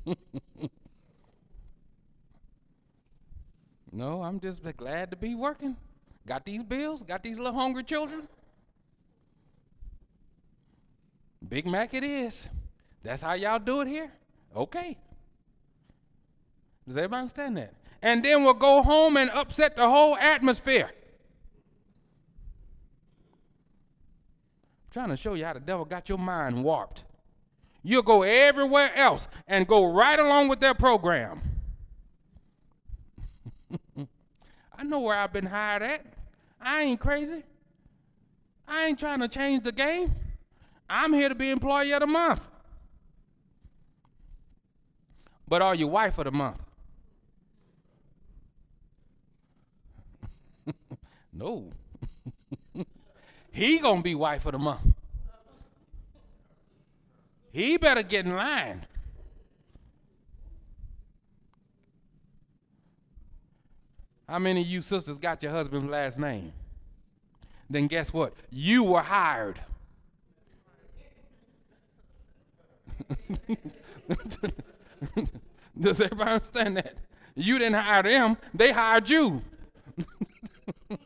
[3.92, 5.76] no, I'm just glad to be working.
[6.26, 8.28] Got these bills, got these little hungry children.
[11.48, 12.48] Big Mac it is.
[13.02, 14.12] That's how y'all do it here?
[14.54, 14.96] Okay.
[16.86, 17.74] Does everybody understand that?
[18.00, 20.90] And then we'll go home and upset the whole atmosphere.
[24.84, 27.04] I'm trying to show you how the devil got your mind warped.
[27.82, 31.40] You'll go everywhere else and go right along with their program.
[34.76, 36.04] I know where I've been hired at.
[36.60, 37.42] I ain't crazy.
[38.68, 40.14] I ain't trying to change the game.
[40.88, 42.48] I'm here to be employee of the month.
[45.48, 46.60] But are you wife of the month?
[51.32, 51.68] no.
[53.50, 54.94] he gonna be wife of the month.
[57.52, 58.86] He better get in line.
[64.26, 66.54] How many of you sisters got your husband's last name?
[67.68, 68.32] Then guess what?
[68.50, 69.60] You were hired.
[75.78, 76.94] Does everybody understand that?
[77.34, 79.42] You didn't hire them, they hired you.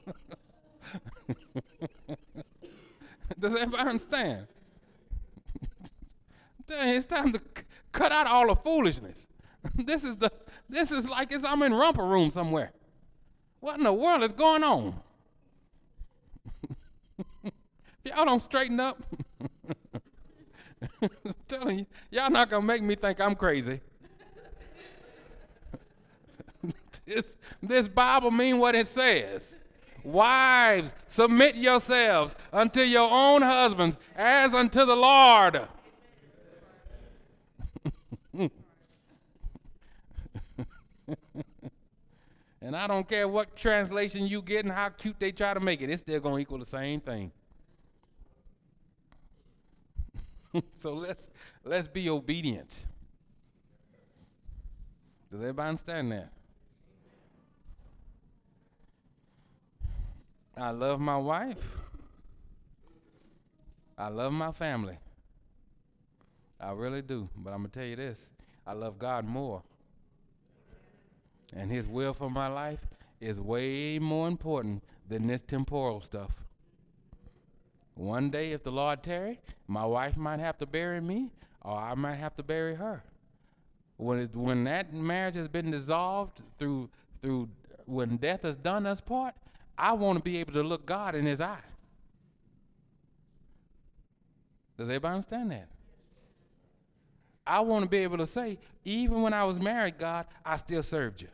[3.39, 4.47] Does everybody understand?
[6.69, 9.27] It's time to c- cut out all the foolishness.
[9.75, 10.31] this is the
[10.69, 12.73] this is like it's I'm in romper room somewhere.
[13.61, 15.01] What in the world is going on?
[17.45, 17.53] if
[18.05, 19.03] y'all don't straighten up,
[21.03, 21.11] I'm
[21.49, 23.81] telling you, y'all not gonna make me think I'm crazy.
[27.07, 29.59] this, this Bible mean what it says.
[30.05, 35.67] Wives, submit yourselves unto your own husbands as unto the Lord.
[42.61, 45.81] and I don't care what translation you get and how cute they try to make
[45.81, 47.33] it, it's still going to equal the same thing.
[50.75, 51.29] so let's
[51.65, 52.87] let's be obedient.
[55.31, 56.33] Does everybody understand that?
[60.57, 61.79] I love my wife.
[63.99, 64.99] I love my family.
[66.59, 67.29] I really do.
[67.37, 68.33] But I'm going to tell you this
[68.67, 69.63] I love God more.
[71.55, 72.81] And His will for my life
[73.21, 76.43] is way more important than this temporal stuff.
[77.95, 81.31] One day, if the Lord tarry, my wife might have to bury me,
[81.63, 83.03] or I might have to bury her.
[83.97, 86.91] When, when that marriage has been dissolved through
[87.23, 87.49] through
[87.87, 89.35] when death has done us part,
[89.79, 91.63] I want to be able to look God in His eye.
[94.77, 95.69] Does everybody understand that?
[97.47, 100.83] I want to be able to say, even when I was married, God, I still
[100.83, 101.29] served you.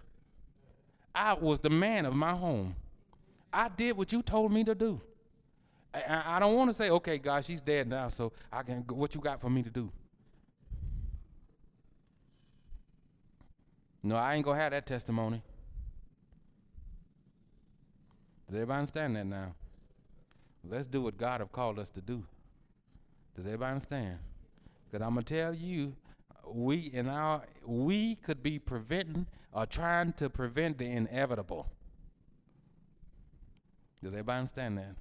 [1.15, 2.77] I was the man of my home.
[3.53, 5.01] I did what you told me to do.
[5.95, 8.79] I, I don't want to say, okay, God, she's dead now, so I can.
[8.89, 9.91] What you got for me to do?
[14.03, 15.43] No, I ain't gonna have that testimony.
[18.47, 19.55] Does everybody understand that now?
[20.69, 22.25] Let's do what God have called us to do.
[23.37, 24.19] Does everybody understand?
[24.85, 25.95] Because I'm gonna tell you,
[26.47, 31.71] we in our we could be preventing or trying to prevent the inevitable.
[34.03, 34.97] Does everybody understand that?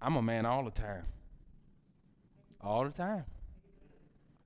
[0.00, 1.06] I'm a man all the time.
[2.60, 3.24] All the time.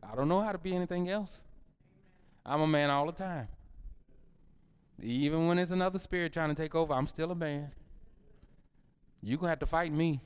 [0.02, 1.42] I don't know how to be anything else.
[2.46, 3.48] I'm a man all the time.
[5.02, 7.72] Even when it's another spirit trying to take over, I'm still a man.
[9.22, 10.20] You're going to have to fight me.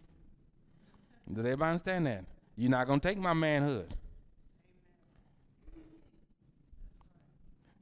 [1.30, 2.24] Does everybody understand that?
[2.62, 3.92] You're not going to take my manhood.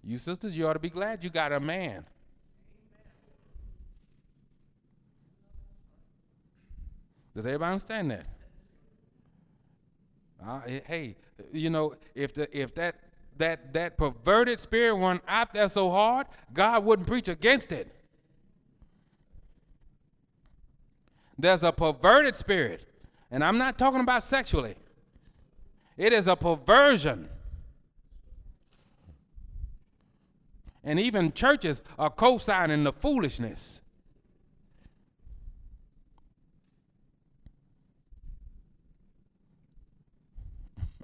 [0.03, 2.07] You sisters, you ought to be glad you got a man.
[7.37, 8.27] Does everybody understand that?
[10.43, 11.15] Uh, hey,
[11.53, 12.95] you know, if the if that
[13.37, 17.95] that that perverted spirit went out there so hard, God wouldn't preach against it.
[21.39, 22.87] There's a perverted spirit
[23.31, 24.75] And I'm not talking about sexually,
[25.97, 27.29] it is a perversion.
[30.83, 33.83] And even churches are co signing the foolishness.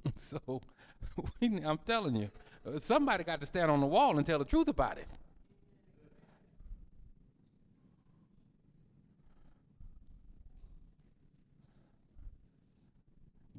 [0.16, 0.62] so,
[1.42, 2.30] I'm telling you,
[2.78, 5.06] somebody got to stand on the wall and tell the truth about it.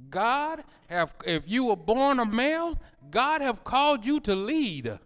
[0.10, 2.80] God have if you were born a male,
[3.10, 4.99] God have called you to lead.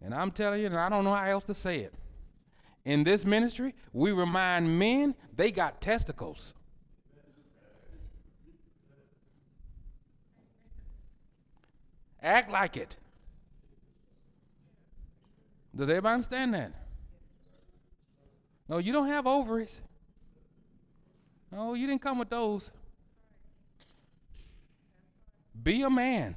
[0.00, 1.92] And I'm telling you, and I don't know how else to say it.
[2.86, 6.54] In this ministry, we remind men they got testicles.
[12.22, 12.96] Act like it.
[15.74, 16.72] Does everybody understand that?
[18.68, 19.80] No, you don't have ovaries.
[21.50, 22.70] No, you didn't come with those.
[25.62, 26.34] Be a man.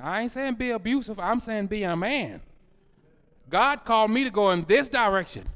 [0.00, 2.40] I ain't saying be abusive, I'm saying be a man.
[3.48, 5.48] God called me to go in this direction.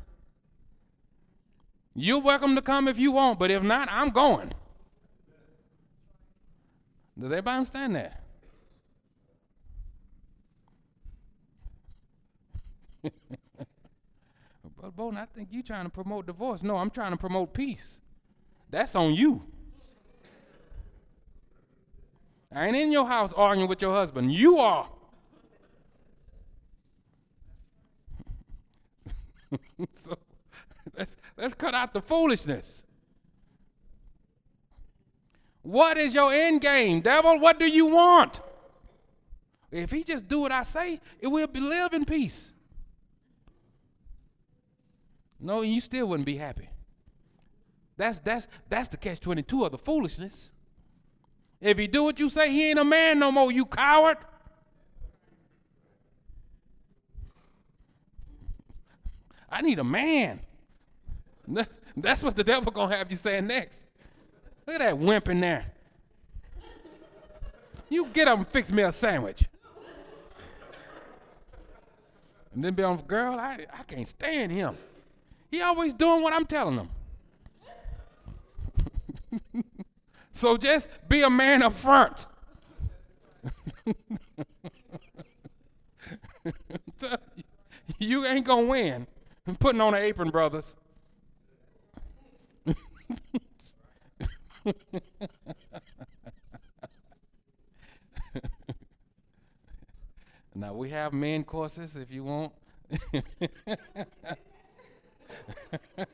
[1.94, 4.52] You're welcome to come if you want, but if not, I'm going.
[7.18, 8.21] Does everybody understand that?
[14.76, 16.62] Brother Bolton, I think you're trying to promote divorce.
[16.62, 18.00] No, I'm trying to promote peace.
[18.70, 19.44] That's on you.
[22.54, 24.32] I ain't in your house arguing with your husband.
[24.32, 24.88] You are.
[29.92, 30.18] so
[30.96, 32.84] let's, let's cut out the foolishness.
[35.62, 37.38] What is your end game, devil?
[37.38, 38.40] What do you want?
[39.70, 42.52] If he just do what I say, it will be live in peace.
[45.42, 46.70] No, you still wouldn't be happy.
[47.96, 50.50] That's that's that's the catch 22 of the foolishness.
[51.60, 54.18] If he do what you say, he ain't a man no more, you coward.
[59.50, 60.40] I need a man.
[61.96, 63.84] That's what the devil gonna have you saying next.
[64.66, 65.66] Look at that wimp in there.
[67.90, 69.44] You get up and fix me a sandwich.
[72.54, 74.76] And then be on, girl, I, I can't stand him.
[75.52, 76.88] He always doing what I'm telling him.
[80.34, 82.26] So just be a man up front.
[87.98, 89.06] you ain't gonna win.
[89.46, 90.74] I'm putting on an apron, brothers.
[100.54, 102.52] now we have men courses if you want.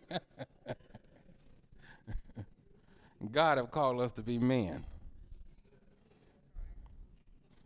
[3.33, 4.85] God have called us to be men.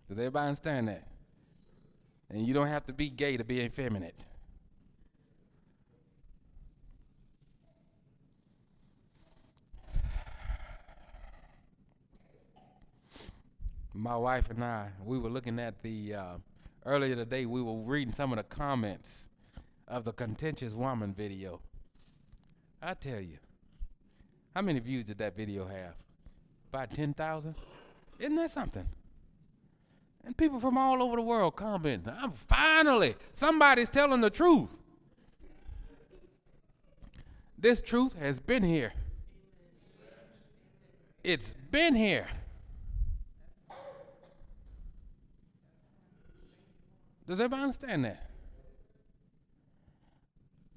[0.08, 1.06] Does everybody understand that?
[2.30, 4.24] And you don't have to be gay to be effeminate.
[13.94, 16.34] My wife and I, we were looking at the, uh,
[16.86, 19.28] earlier today, we were reading some of the comments
[19.88, 21.60] of the Contentious Woman video.
[22.80, 23.38] I tell you,
[24.54, 25.94] how many views did that video have?
[26.72, 27.54] About 10,000?
[28.18, 28.88] Isn't that something?
[30.24, 32.12] And people from all over the world commenting.
[32.20, 34.70] I'm finally, somebody's telling the truth.
[37.58, 38.92] This truth has been here.
[41.22, 42.28] It's been here.
[47.28, 48.31] Does everybody understand that?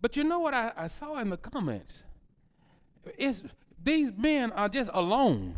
[0.05, 2.03] But you know what I, I saw in the comments?
[3.17, 3.41] It's
[3.83, 5.55] these men are just alone.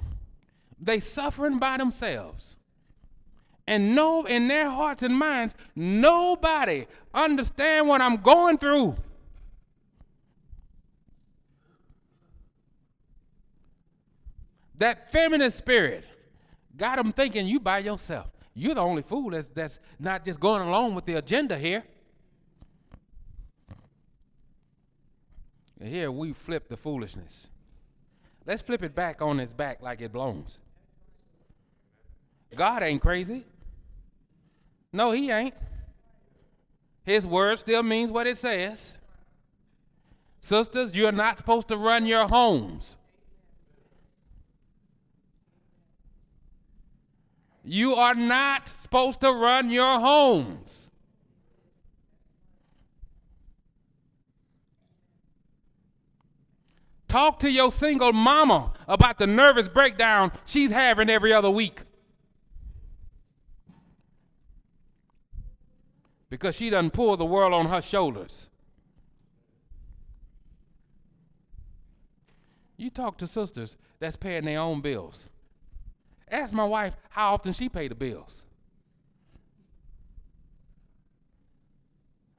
[0.79, 2.55] They suffering by themselves.
[3.67, 8.95] And no, in their hearts and minds, nobody understand what I'm going through.
[14.77, 16.05] That feminist spirit
[16.77, 18.27] got them thinking you by yourself.
[18.53, 21.83] You're the only fool that's, that's not just going along with the agenda here.
[25.79, 27.49] And here we flip the foolishness.
[28.45, 30.59] Let's flip it back on its back like it belongs.
[32.55, 33.45] God ain't crazy.
[34.93, 35.53] No, he ain't.
[37.03, 38.95] His word still means what it says.
[40.39, 42.95] Sisters, you're not supposed to run your homes.
[47.63, 50.86] You are not supposed to run your homes.
[57.07, 61.81] Talk to your single mama about the nervous breakdown she's having every other week.
[66.29, 68.49] Because she doesn't pull the world on her shoulders.
[72.75, 75.29] You talk to sisters that's paying their own bills.
[76.29, 78.43] Ask my wife how often she pay the bills.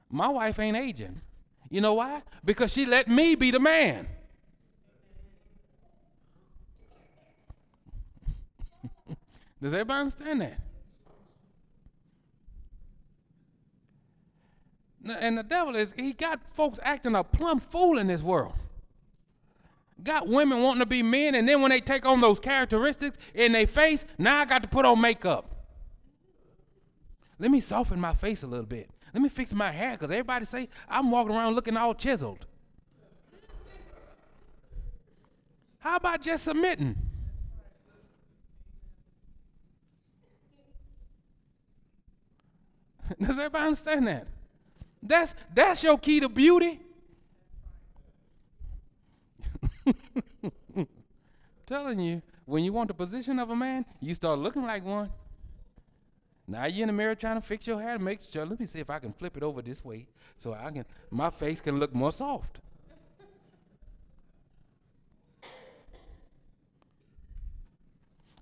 [0.09, 1.21] My wife ain't aging.
[1.69, 2.23] You know why?
[2.45, 4.07] Because she let me be the man.
[9.61, 10.59] Does everybody understand that?
[15.19, 18.53] And the devil is, he got folks acting a plumb fool in this world.
[20.03, 23.51] Got women wanting to be men, and then when they take on those characteristics in
[23.51, 25.55] their face, now I got to put on makeup.
[27.37, 28.89] Let me soften my face a little bit.
[29.13, 32.45] Let me fix my hair, because everybody say I'm walking around looking all chiseled.
[35.79, 36.95] How about just submitting?
[43.21, 44.27] Does everybody understand that?
[45.01, 46.79] That's that's your key to beauty.
[51.65, 55.09] Telling you, when you want the position of a man, you start looking like one.
[56.47, 58.45] Now you're in the mirror trying to fix your hair to make sure.
[58.45, 60.07] Let me see if I can flip it over this way
[60.37, 62.59] so I can my face can look more soft.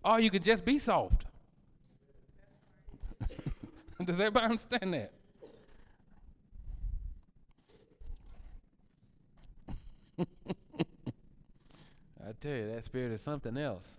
[0.08, 1.27] or you could just be soft.
[4.08, 5.12] Does everybody understand that?
[12.26, 13.98] I tell you, that spirit is something else.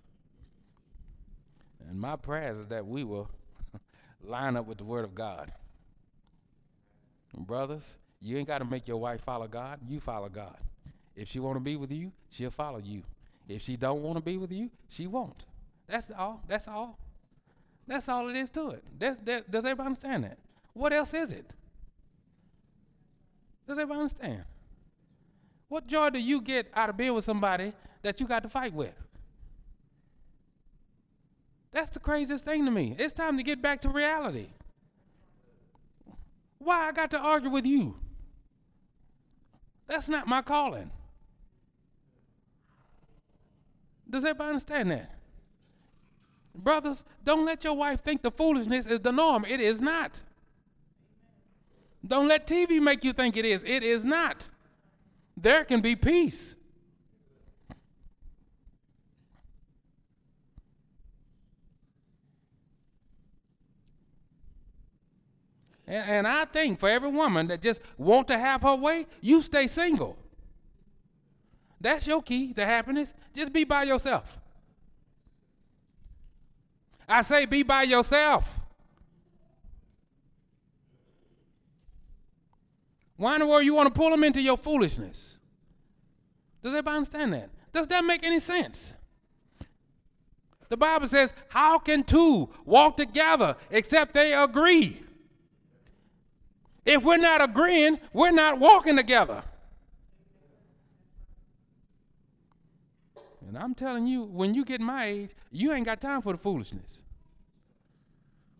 [1.86, 3.28] And my prayers is that we will
[4.24, 5.52] line up with the Word of God.
[7.36, 9.80] And brothers, you ain't got to make your wife follow God.
[9.86, 10.56] You follow God.
[11.14, 13.02] If she want to be with you, she'll follow you.
[13.46, 15.44] If she don't want to be with you, she won't.
[15.86, 16.42] That's all.
[16.48, 16.98] That's all.
[17.89, 18.84] That's all it is to it.
[18.99, 20.39] That's, that, does everybody understand that?
[20.74, 21.55] What else is it?
[23.66, 24.45] Does everybody understand?
[25.68, 27.72] What joy do you get out of being with somebody
[28.03, 28.95] that you got to fight with?
[31.72, 32.95] That's the craziest thing to me.
[32.99, 34.51] It's time to get back to reality.
[36.59, 37.97] Why I got to argue with you?
[39.86, 40.91] That's not my calling.
[44.09, 45.17] Does everybody understand that?
[46.59, 49.44] Brothers, don't let your wife think the foolishness is the norm.
[49.44, 50.22] It is not.
[52.04, 53.62] Don't let TV make you think it is.
[53.64, 54.48] It is not.
[55.36, 56.56] There can be peace.
[65.86, 69.42] And, and I think for every woman that just want to have her way, you
[69.42, 70.18] stay single.
[71.80, 73.14] That's your key to happiness.
[73.32, 74.38] Just be by yourself.
[77.09, 78.61] I say, be by yourself.
[83.16, 85.38] Why in the world you want to pull them into your foolishness?
[86.62, 87.50] Does everybody understand that?
[87.72, 88.94] Does that make any sense?
[90.68, 95.02] The Bible says, How can two walk together except they agree?
[96.84, 99.42] If we're not agreeing, we're not walking together.
[103.49, 106.38] And I'm telling you, when you get my age, you ain't got time for the
[106.38, 107.01] foolishness.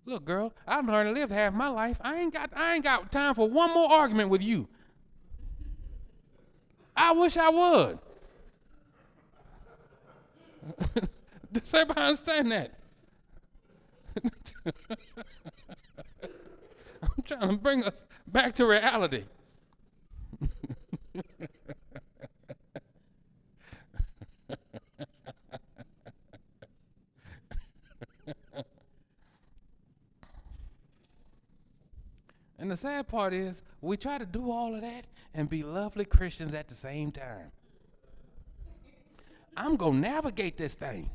[0.07, 1.99] Look, girl, I've learned to live half my life.
[2.01, 4.66] I ain't got I ain't got time for one more argument with you.
[6.97, 7.99] I wish I would.
[11.53, 12.72] Does everybody understand that?
[17.03, 19.24] I'm trying to bring us back to reality.
[32.59, 36.04] And the sad part is, we try to do all of that and be lovely
[36.04, 37.52] Christians at the same time.
[39.56, 41.11] I'm going to navigate this thing.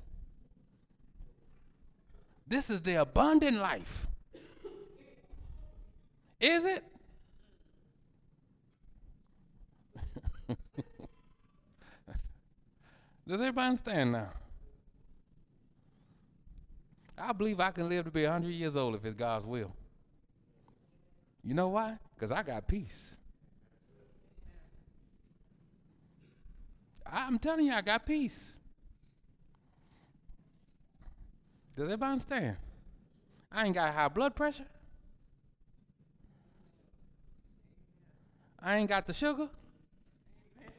[2.47, 4.07] This is the abundant life.
[6.39, 6.83] Is it?
[13.27, 14.29] Does everybody understand now?
[17.17, 19.71] I believe I can live to be 100 years old if it's God's will.
[21.43, 21.97] You know why?
[22.15, 23.17] Because I got peace.
[27.05, 28.57] I'm telling you, I got peace.
[31.75, 32.55] Does everybody understand?
[33.51, 34.65] I ain't got high blood pressure.
[38.59, 39.49] I ain't got the sugar.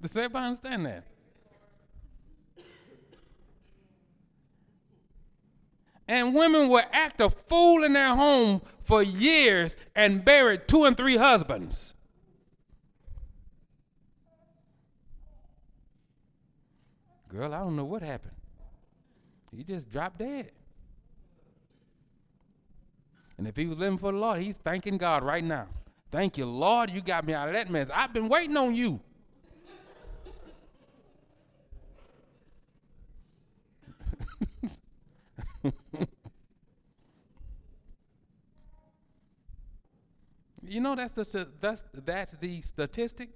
[0.00, 1.04] Does everybody understand that?
[6.10, 10.96] And women will act a fool in their home for years and bury two and
[10.96, 11.94] three husbands.
[17.28, 18.34] Girl, I don't know what happened.
[19.56, 20.50] He just dropped dead.
[23.38, 25.68] And if he was living for the Lord, he's thanking God right now.
[26.10, 27.88] Thank you, Lord, you got me out of that mess.
[27.94, 28.98] I've been waiting on you.
[40.62, 43.30] you know that's the that's that's the statistic.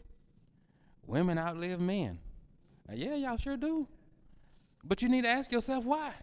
[1.06, 2.18] Women outlive men.
[2.88, 3.86] Now, yeah, y'all sure do.
[4.82, 6.14] But you need to ask yourself why.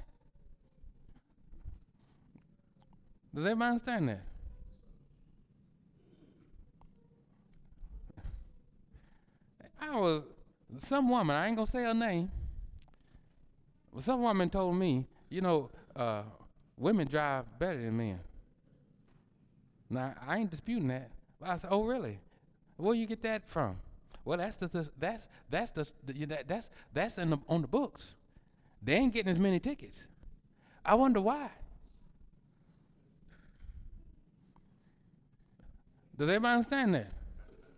[3.34, 4.22] Does everybody understand that?
[9.82, 10.24] I was
[10.78, 12.32] some woman, I ain't gonna say her name,
[13.94, 16.24] but some woman told me, you know, uh,
[16.78, 18.20] women drive better than men.
[19.90, 21.12] Now I ain't disputing that.
[21.44, 22.20] I said, oh really?
[22.78, 23.78] Where you get that from?
[24.24, 27.68] Well, that's the, the that's that's the, the that, that's that's in the, on the
[27.68, 28.16] books.
[28.82, 30.08] They ain't getting as many tickets.
[30.84, 31.50] I wonder why.
[36.18, 37.12] Does everybody understand that?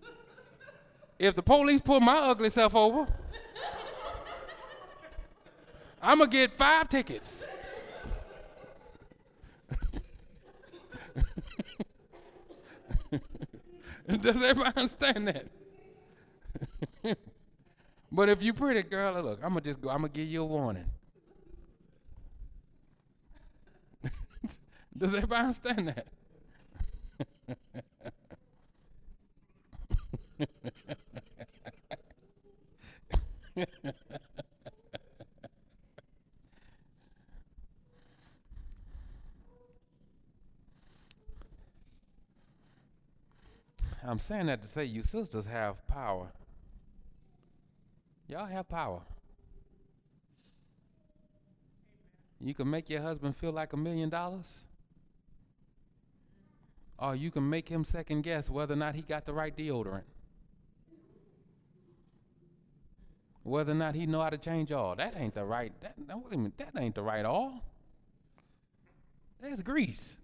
[1.20, 3.08] if the police pull my ugly self over,
[6.02, 7.44] I'm gonna get five tickets.
[14.22, 15.48] Does everybody understand that?
[18.12, 19.90] but if you pretty girl, look, I'm gonna just go.
[19.90, 20.86] I'm gonna give you a warning.
[24.98, 26.08] Does everybody understand that?
[44.06, 46.32] I'm saying that to say you sisters have power.
[48.28, 49.02] Y'all have power.
[52.40, 54.64] You can make your husband feel like a million dollars.
[57.00, 60.04] Or you can make him second guess whether or not he got the right deodorant.
[63.44, 64.96] Whether or not he know how to change oil.
[64.98, 65.96] That ain't the right, that,
[66.58, 67.62] that ain't the right oil.
[69.42, 70.18] That's grease.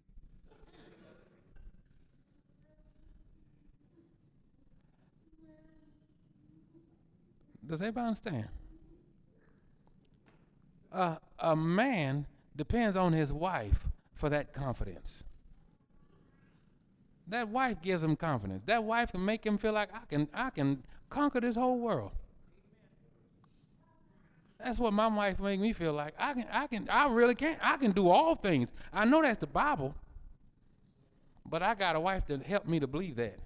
[7.70, 8.48] Does everybody understand?
[10.92, 15.24] Uh, a man depends on his wife for that confidence.
[17.28, 18.64] That wife gives him confidence.
[18.66, 22.12] That wife can make him feel like I can I can conquer this whole world.
[24.64, 26.16] That's what my wife make me feel like.
[26.18, 28.72] I can I can I really can I can do all things.
[28.92, 29.94] I know that's the Bible.
[31.46, 33.38] But I got a wife that helped me to believe that.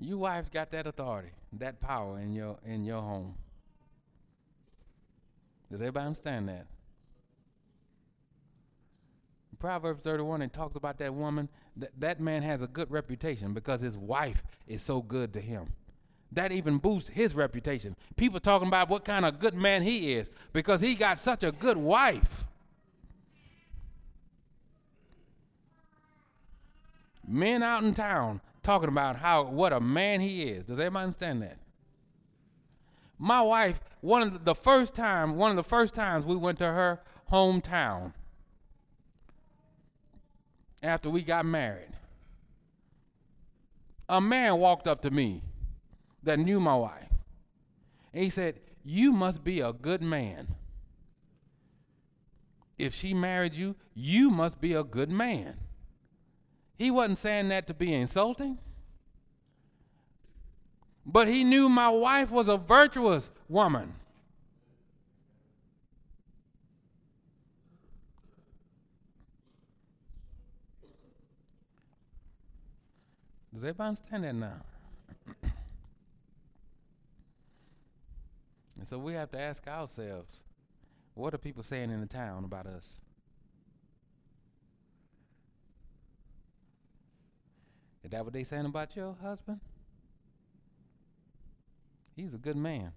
[0.00, 3.34] You wife's got that authority, that power in your in your home.
[5.70, 6.66] Does everybody understand that?
[9.58, 11.50] Proverbs 31 it talks about that woman.
[11.76, 15.74] That, that man has a good reputation because his wife is so good to him.
[16.32, 17.94] That even boosts his reputation.
[18.16, 21.52] People talking about what kind of good man he is because he got such a
[21.52, 22.44] good wife.
[27.28, 30.66] Men out in town talking about how what a man he is.
[30.66, 31.58] Does everybody understand that?
[33.18, 36.64] My wife, one of the, first time, one of the first times we went to
[36.64, 37.00] her
[37.30, 38.14] hometown
[40.82, 41.92] after we got married,
[44.08, 45.42] a man walked up to me
[46.22, 47.12] that knew my wife.
[48.12, 50.56] And he said, You must be a good man.
[52.78, 55.58] If she married you, you must be a good man.
[56.80, 58.56] He wasn't saying that to be insulting.
[61.04, 63.96] But he knew my wife was a virtuous woman.
[73.52, 74.62] Does everybody understand that now?
[78.78, 80.44] and so we have to ask ourselves
[81.12, 83.02] what are people saying in the town about us?
[88.10, 89.60] Is that what they saying about your husband?
[92.16, 92.90] He's a good man.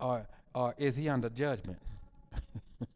[0.00, 1.78] Or, or is he under judgment?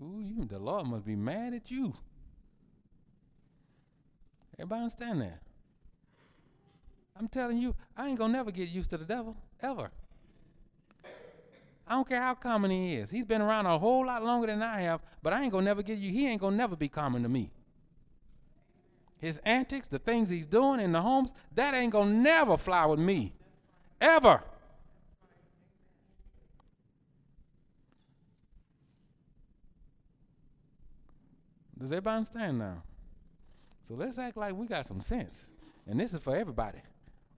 [0.00, 1.92] Ooh, you, the Lord must be mad at you.
[4.58, 5.40] Everybody understand that?
[7.18, 9.90] I'm telling you, I ain't gonna never get used to the devil, ever.
[11.92, 13.10] I don't care how common he is.
[13.10, 15.82] He's been around a whole lot longer than I have, but I ain't gonna never
[15.82, 16.10] get you.
[16.10, 17.50] He ain't gonna never be common to me.
[19.18, 22.98] His antics, the things he's doing in the homes, that ain't gonna never fly with
[22.98, 23.34] me.
[24.00, 24.42] Ever.
[31.78, 32.84] Does everybody understand now?
[33.86, 35.46] So let's act like we got some sense.
[35.86, 36.78] And this is for everybody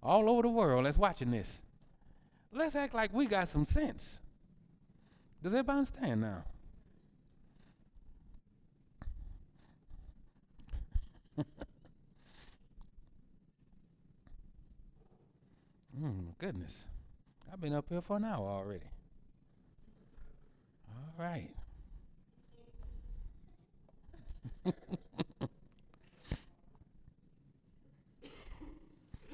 [0.01, 1.61] all over the world that's watching this.
[2.53, 4.21] Let's act like we got some sense.
[5.45, 6.43] Does everybody understand now?
[16.01, 16.87] mm, goodness.
[17.53, 18.87] I've been up here for an hour already.
[20.89, 21.51] All right.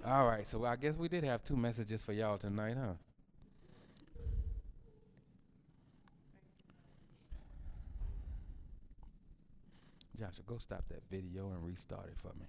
[0.04, 2.94] All right, so I guess we did have two messages for y'all tonight, huh?
[10.20, 12.44] Joshua, go stop that video and restart it for me.